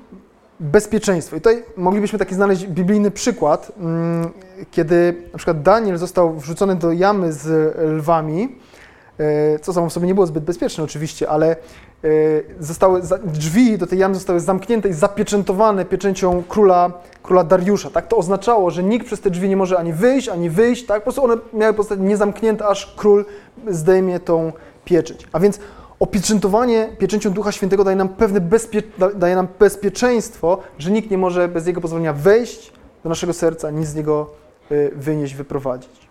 [0.63, 1.35] bezpieczeństwo.
[1.35, 4.29] I tutaj moglibyśmy taki znaleźć biblijny przykład, mm,
[4.71, 8.55] kiedy na przykład Daniel został wrzucony do jamy z lwami,
[9.19, 11.55] e, co samo w sobie nie było zbyt bezpieczne oczywiście, ale e,
[12.59, 16.91] zostały, drzwi do tej jamy zostały zamknięte i zapieczętowane pieczęcią króla,
[17.23, 17.89] króla Dariusza.
[17.89, 18.07] Tak?
[18.07, 20.85] To oznaczało, że nikt przez te drzwi nie może ani wyjść, ani wyjść.
[20.85, 20.97] Tak?
[20.97, 23.25] Po prostu one miały pozostać niezamknięte, aż król
[23.67, 24.51] zdejmie tą
[24.85, 25.27] pieczęć.
[25.31, 25.59] A więc
[26.03, 28.83] Opieczętowanie pieczęcią Ducha Świętego daje nam pewne bezpie,
[29.15, 32.73] daje nam bezpieczeństwo, że nikt nie może bez Jego pozwolenia wejść
[33.03, 34.29] do naszego serca, nic z niego
[34.71, 36.09] y, wynieść, wyprowadzić.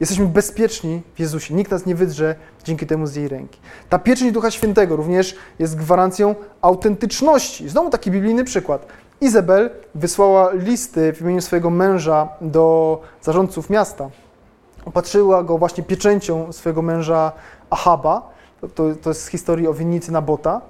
[0.00, 1.54] Jesteśmy bezpieczni w Jezusie.
[1.54, 2.34] Nikt nas nie wydrze
[2.64, 3.60] dzięki temu z jej ręki.
[3.88, 7.68] Ta pieczęć Ducha Świętego również jest gwarancją autentyczności.
[7.68, 8.86] Znowu taki biblijny przykład.
[9.20, 14.10] Izabel wysłała listy w imieniu swojego męża do zarządców miasta.
[14.84, 17.32] Opatrzyła go właśnie pieczęcią swojego męża
[17.70, 18.29] Ahaba
[18.74, 20.60] to, to jest z historii o winnicy Nabota.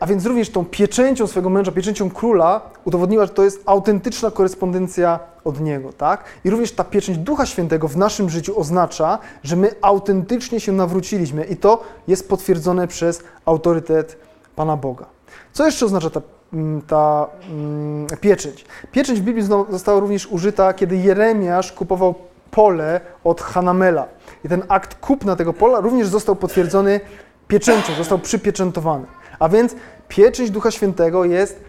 [0.00, 5.20] a więc również tą pieczęcią swojego męża, pieczęcią króla udowodniła, że to jest autentyczna korespondencja
[5.44, 6.24] od niego, tak?
[6.44, 11.44] I również ta pieczęć Ducha Świętego w naszym życiu oznacza, że my autentycznie się nawróciliśmy
[11.44, 14.16] i to jest potwierdzone przez autorytet
[14.56, 15.06] Pana Boga.
[15.52, 16.20] Co jeszcze oznacza ta,
[16.52, 18.64] mm, ta mm, pieczęć?
[18.92, 22.14] Pieczęć w Biblii została również użyta, kiedy Jeremiasz kupował
[22.52, 24.08] pole od Hanamela.
[24.44, 27.00] I ten akt kupna tego pola również został potwierdzony
[27.48, 29.06] pieczęcią, został przypieczętowany.
[29.38, 29.74] A więc
[30.08, 31.64] pieczęć Ducha Świętego jest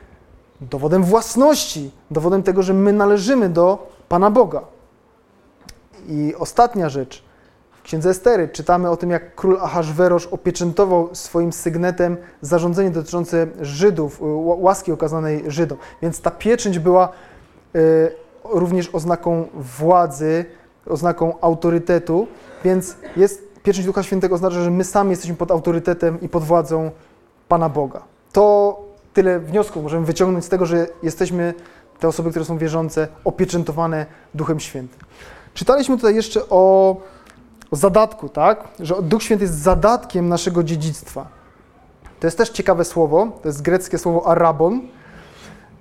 [0.61, 4.61] dowodem własności, dowodem tego, że my należymy do Pana Boga.
[6.07, 7.23] I ostatnia rzecz.
[7.71, 14.17] W księdze Estery czytamy o tym, jak król Ahaswerosz opieczętował swoim sygnetem zarządzenie dotyczące Żydów,
[14.45, 15.77] łaski okazanej Żydom.
[16.01, 17.09] Więc ta pieczęć była
[17.75, 18.11] y,
[18.43, 20.45] również oznaką władzy,
[20.89, 22.27] oznaką autorytetu,
[22.63, 26.91] więc jest pieczęć Ducha Świętego oznacza, że my sami jesteśmy pod autorytetem i pod władzą
[27.47, 28.01] Pana Boga.
[28.31, 28.79] To
[29.13, 31.53] tyle wniosków możemy wyciągnąć z tego, że jesteśmy,
[31.99, 34.99] te osoby, które są wierzące, opieczętowane Duchem Świętym.
[35.53, 36.95] Czytaliśmy tutaj jeszcze o,
[37.71, 38.67] o zadatku, tak?
[38.79, 41.27] Że Duch Święty jest zadatkiem naszego dziedzictwa.
[42.19, 44.81] To jest też ciekawe słowo, to jest greckie słowo arabon.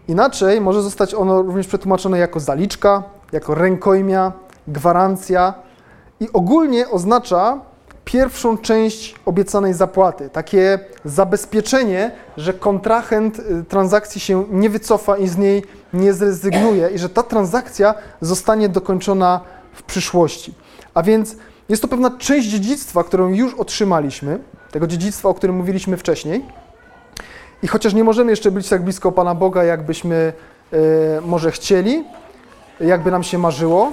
[0.08, 4.32] Inaczej może zostać ono również przetłumaczone jako zaliczka, jako rękojmia,
[4.68, 5.54] gwarancja
[6.20, 7.60] i ogólnie oznacza
[8.04, 15.36] pierwszą część obiecanej zapłaty, takie zabezpieczenie, że kontrahent y, transakcji się nie wycofa i z
[15.36, 19.40] niej nie zrezygnuje i że ta transakcja zostanie dokończona
[19.72, 20.54] w przyszłości.
[20.94, 21.36] A więc
[21.68, 24.38] jest to pewna część dziedzictwa, którą już otrzymaliśmy,
[24.70, 26.44] tego dziedzictwa, o którym mówiliśmy wcześniej.
[27.62, 30.32] I chociaż nie możemy jeszcze być tak blisko Pana Boga, jakbyśmy
[30.72, 30.78] y,
[31.26, 32.04] może chcieli,
[32.80, 33.92] jakby nam się marzyło,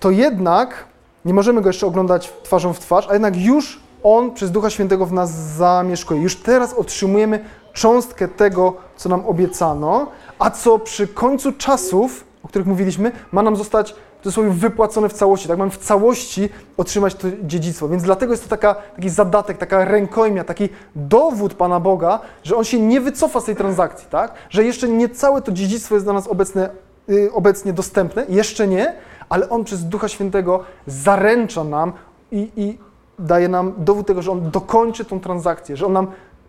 [0.00, 0.84] to jednak
[1.24, 5.06] nie możemy go jeszcze oglądać twarzą w twarz, a jednak już On przez Ducha Świętego
[5.06, 6.20] w nas zamieszkuje.
[6.20, 10.06] Już teraz otrzymujemy cząstkę tego, co nam obiecano,
[10.38, 15.12] a co przy końcu czasów, o których mówiliśmy, ma nam zostać w cudzysłowie wypłacone w
[15.12, 15.48] całości.
[15.48, 17.88] Tak, mamy w całości otrzymać to dziedzictwo.
[17.88, 22.64] Więc dlatego jest to taka, taki zadatek, taka rękojmia, taki dowód Pana Boga, że On
[22.64, 24.32] się nie wycofa z tej transakcji, tak?
[24.50, 26.70] Że jeszcze nie całe to dziedzictwo jest dla nas obecne,
[27.08, 28.94] yy, obecnie dostępne, jeszcze nie,
[29.28, 31.92] ale On przez Ducha Świętego zaręcza nam
[32.32, 32.78] i, i
[33.18, 36.06] daje nam dowód tego, że On dokończy tą transakcję, że On nam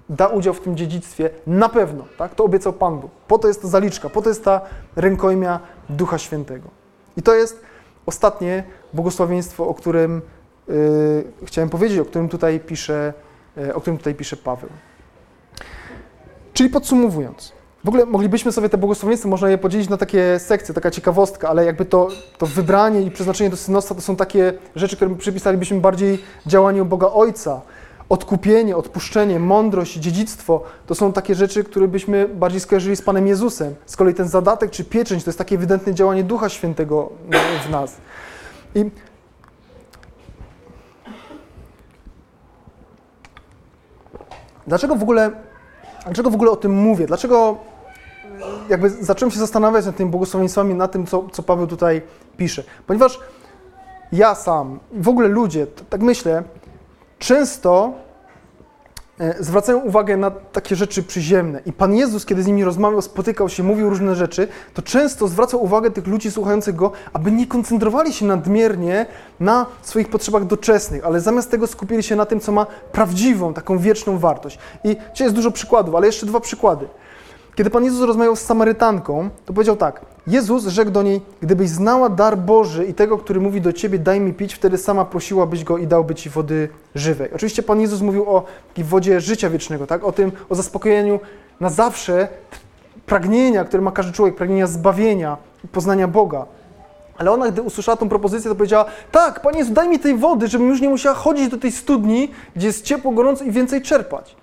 [0.10, 2.36] da udział w tym dziedzictwie na pewno, tak?
[2.36, 3.12] To obiecał Pan Bóg.
[3.28, 4.62] Po to jest ta zaliczka, po to jest ta
[4.96, 5.60] rękojmia
[5.90, 6.70] Ducha Świętego.
[7.18, 7.62] I to jest
[8.06, 8.64] ostatnie
[8.94, 10.22] błogosławieństwo, o którym
[10.68, 10.76] yy,
[11.46, 13.14] chciałem powiedzieć, o którym tutaj pisze,
[13.58, 14.70] yy, o którym tutaj pisze Paweł.
[16.54, 17.54] Czyli podsumowując,
[17.86, 21.66] w ogóle moglibyśmy sobie te błogosławieństwa, można je podzielić na takie sekcje, taka ciekawostka, ale
[21.66, 22.08] jakby to,
[22.38, 27.08] to wybranie i przeznaczenie do synostwa to są takie rzeczy, które przypisalibyśmy bardziej działaniu Boga
[27.08, 27.62] Ojca.
[28.10, 33.76] Odkupienie, odpuszczenie, mądrość, dziedzictwo to są takie rzeczy, które byśmy bardziej skojarzyli z Panem Jezusem.
[33.86, 37.10] Z kolei ten zadatek czy pieczęć to jest takie ewidentne działanie Ducha Świętego
[37.68, 37.98] w nas.
[38.76, 38.92] I
[44.68, 45.32] Dlaczego w ogóle,
[46.06, 47.08] dlaczego w ogóle o tym mówię?
[47.08, 47.58] Dlaczego
[48.70, 52.02] jakby zacząłem się zastanawiać nad tymi błogosławieństwami, nad tym, co, co Paweł tutaj
[52.38, 52.64] pisze.
[52.88, 53.20] Ponieważ
[54.12, 56.44] ja sam, w ogóle ludzie, tak myślę,
[57.20, 57.94] często
[59.20, 61.62] e, zwracają uwagę na takie rzeczy przyziemne.
[61.66, 65.64] I Pan Jezus, kiedy z nimi rozmawiał, spotykał się, mówił różne rzeczy, to często zwracał
[65.64, 69.06] uwagę tych ludzi słuchających Go, aby nie koncentrowali się nadmiernie
[69.40, 73.78] na swoich potrzebach doczesnych, ale zamiast tego skupili się na tym, co ma prawdziwą, taką
[73.78, 74.60] wieczną wartość.
[74.84, 76.88] I dzisiaj jest dużo przykładów, ale jeszcze dwa przykłady.
[77.56, 82.10] Kiedy Pan Jezus rozmawiał z Samarytanką, to powiedział tak: Jezus rzekł do niej: Gdybyś znała
[82.10, 85.78] dar Boży i tego, który mówi do ciebie, daj mi pić, wtedy sama prosiłabyś go
[85.78, 87.30] i dałby ci wody żywej.
[87.34, 88.44] Oczywiście Pan Jezus mówił o
[88.78, 90.04] wodzie życia wiecznego, tak?
[90.04, 91.20] o tym, o zaspokojeniu
[91.60, 92.28] na zawsze
[93.06, 95.38] pragnienia, które ma każdy człowiek, pragnienia zbawienia,
[95.72, 96.46] poznania Boga.
[97.18, 100.48] Ale ona, gdy usłyszała tą propozycję, to powiedziała: Tak, Panie Jezu, daj mi tej wody,
[100.48, 104.36] żebym już nie musiała chodzić do tej studni, gdzie jest ciepło, gorąco i więcej czerpać.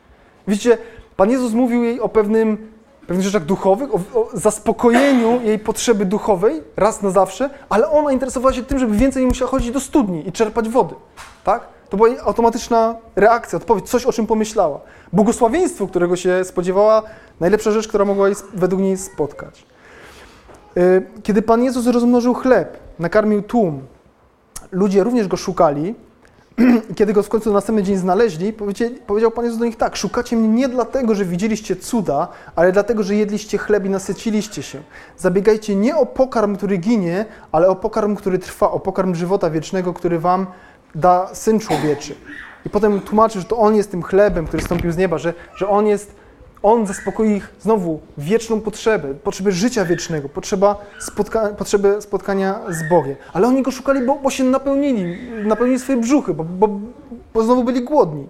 [0.48, 0.78] Widzicie,
[1.16, 2.71] Pan Jezus mówił jej o pewnym
[3.12, 8.52] pewnych rzeczach duchowych, o, o, zaspokojeniu jej potrzeby duchowej raz na zawsze, ale ona interesowała
[8.52, 10.94] się tym, żeby więcej nie musiała chodzić do studni i czerpać wody.
[11.44, 11.62] Tak?
[11.90, 14.80] To była automatyczna reakcja, odpowiedź, coś o czym pomyślała.
[15.12, 17.02] Błogosławieństwo, którego się spodziewała,
[17.40, 19.64] najlepsza rzecz, która mogła jej według niej spotkać.
[20.76, 23.82] Y, kiedy Pan Jezus rozmnożył chleb, nakarmił tłum,
[24.70, 25.94] ludzie również go szukali,
[26.96, 28.52] kiedy go w końcu następny dzień znaleźli,
[29.06, 33.02] powiedział Pan Jezus do nich tak, szukacie mnie nie dlatego, że widzieliście cuda, ale dlatego,
[33.02, 34.82] że jedliście chleb i nasyciliście się.
[35.16, 39.92] Zabiegajcie nie o pokarm, który ginie, ale o pokarm, który trwa, o pokarm żywota wiecznego,
[39.92, 40.46] który wam
[40.94, 42.14] da Syn Człowieczy.
[42.66, 45.68] I potem tłumaczy, że to On jest tym chlebem, który stąpił z nieba, że, że
[45.68, 46.14] On jest,
[46.62, 53.16] On zaspokoi ich znowu wieczną potrzebę, potrzebę życia wiecznego, potrzeba spotka potrzebę spotkania z Bogiem.
[53.32, 56.68] Ale oni Go szukali, bo, bo się napełnili, napełnili swoje brzuchy, bo, bo,
[57.34, 58.28] bo znowu byli głodni.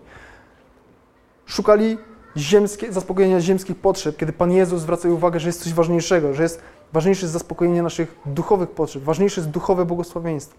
[1.47, 1.99] Szukali
[2.37, 6.61] ziemskie, zaspokojenia ziemskich potrzeb, kiedy Pan Jezus zwraca uwagę, że jest coś ważniejszego, że jest
[6.93, 10.59] ważniejsze jest zaspokojenie naszych duchowych potrzeb, ważniejsze jest duchowe błogosławieństwo.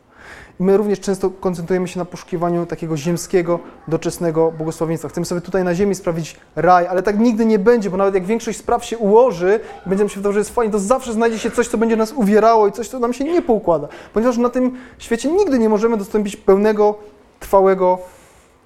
[0.59, 5.09] I my również często koncentrujemy się na poszukiwaniu takiego ziemskiego, doczesnego błogosławieństwa.
[5.09, 8.25] Chcemy sobie tutaj na ziemi sprawić raj, ale tak nigdy nie będzie, bo nawet jak
[8.25, 11.51] większość spraw się ułoży i będziemy się wydawało, że jest fajnie, to zawsze znajdzie się
[11.51, 13.87] coś, co będzie nas uwierało i coś, co nam się nie poukłada.
[14.13, 16.95] Ponieważ na tym świecie nigdy nie możemy dostąpić pełnego,
[17.39, 17.99] trwałego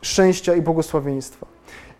[0.01, 1.56] szczęścia i błogosławieństwa.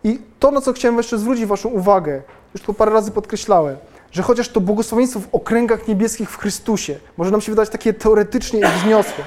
[0.07, 2.21] I to, na co chciałem jeszcze zwrócić Waszą uwagę,
[2.53, 3.77] już to parę razy podkreślałem,
[4.11, 8.61] że chociaż to błogosławieństwo w okręgach niebieskich w Chrystusie może nam się wydać takie teoretycznie
[8.67, 9.23] wzniosłe,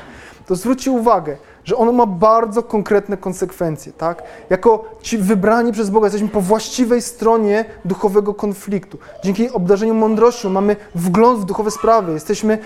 [0.46, 4.22] to zwróćcie uwagę, że ono ma bardzo konkretne konsekwencje, tak?
[4.50, 8.98] Jako ci wybrani przez Boga jesteśmy po właściwej stronie duchowego konfliktu.
[9.24, 12.58] Dzięki obdarzeniu mądrością mamy wgląd w duchowe sprawy, jesteśmy,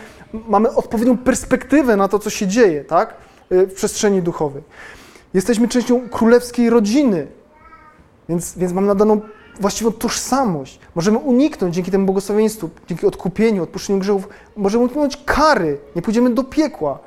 [0.49, 3.15] mamy odpowiednią perspektywę na to, co się dzieje, tak?
[3.53, 4.63] Y, w przestrzeni duchowej.
[5.35, 7.27] Jesteśmy częścią królewskiej rodziny,
[8.29, 9.21] więc, więc mamy nadaną
[9.61, 10.81] właściwą tożsamość.
[10.95, 16.45] Możemy uniknąć dzięki temu błogosławieństwu, dzięki odkupieniu, odpuszczeniu grzechów, możemy uniknąć kary, nie pójdziemy do
[16.45, 16.99] piekła.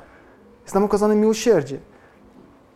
[0.62, 1.78] Jest nam okazane miłosierdzie.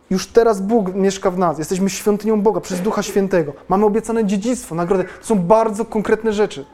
[0.09, 3.53] Już teraz Bóg mieszka w nas, jesteśmy świątynią Boga przez Ducha Świętego.
[3.69, 5.03] Mamy obiecane dziedzictwo, nagrody.
[5.03, 6.65] To są bardzo konkretne rzeczy,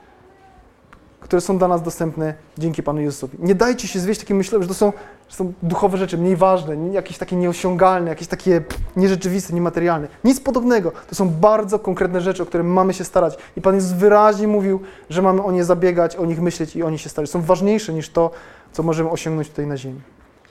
[1.30, 3.38] które są dla nas dostępne dzięki Panu Jezusowi.
[3.40, 4.94] Nie dajcie się zwieść takim myśleniem, że to są,
[5.30, 8.62] że są duchowe rzeczy, mniej ważne, jakieś takie nieosiągalne, jakieś takie
[8.96, 10.08] nierzeczywiste, niematerialne.
[10.24, 10.92] Nic podobnego.
[11.10, 13.38] To są bardzo konkretne rzeczy, o które mamy się starać.
[13.58, 16.90] I Pan Jezus wyraźnie mówił, że mamy o nie zabiegać, o nich myśleć i o
[16.90, 17.30] nich się starać.
[17.30, 18.32] Są ważniejsze niż to,
[18.72, 20.02] co możemy osiągnąć tutaj na ziemi.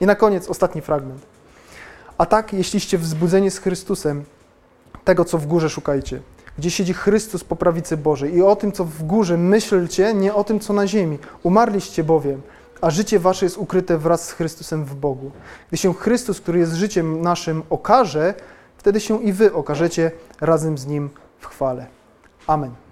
[0.01, 1.21] I na koniec ostatni fragment.
[2.17, 4.23] A tak, jeśliście wzbudzeni z Chrystusem,
[5.03, 6.19] tego, co w górze szukajcie,
[6.59, 10.43] gdzie siedzi Chrystus po prawicy Bożej i o tym, co w górze myślcie, nie o
[10.43, 11.17] tym, co na ziemi.
[11.43, 12.41] Umarliście bowiem,
[12.81, 15.31] a życie wasze jest ukryte wraz z Chrystusem w Bogu.
[15.67, 18.33] Gdy się Chrystus, który jest życiem naszym, okaże,
[18.77, 21.87] wtedy się i wy okażecie razem z Nim w chwale.
[22.47, 22.88] Amen.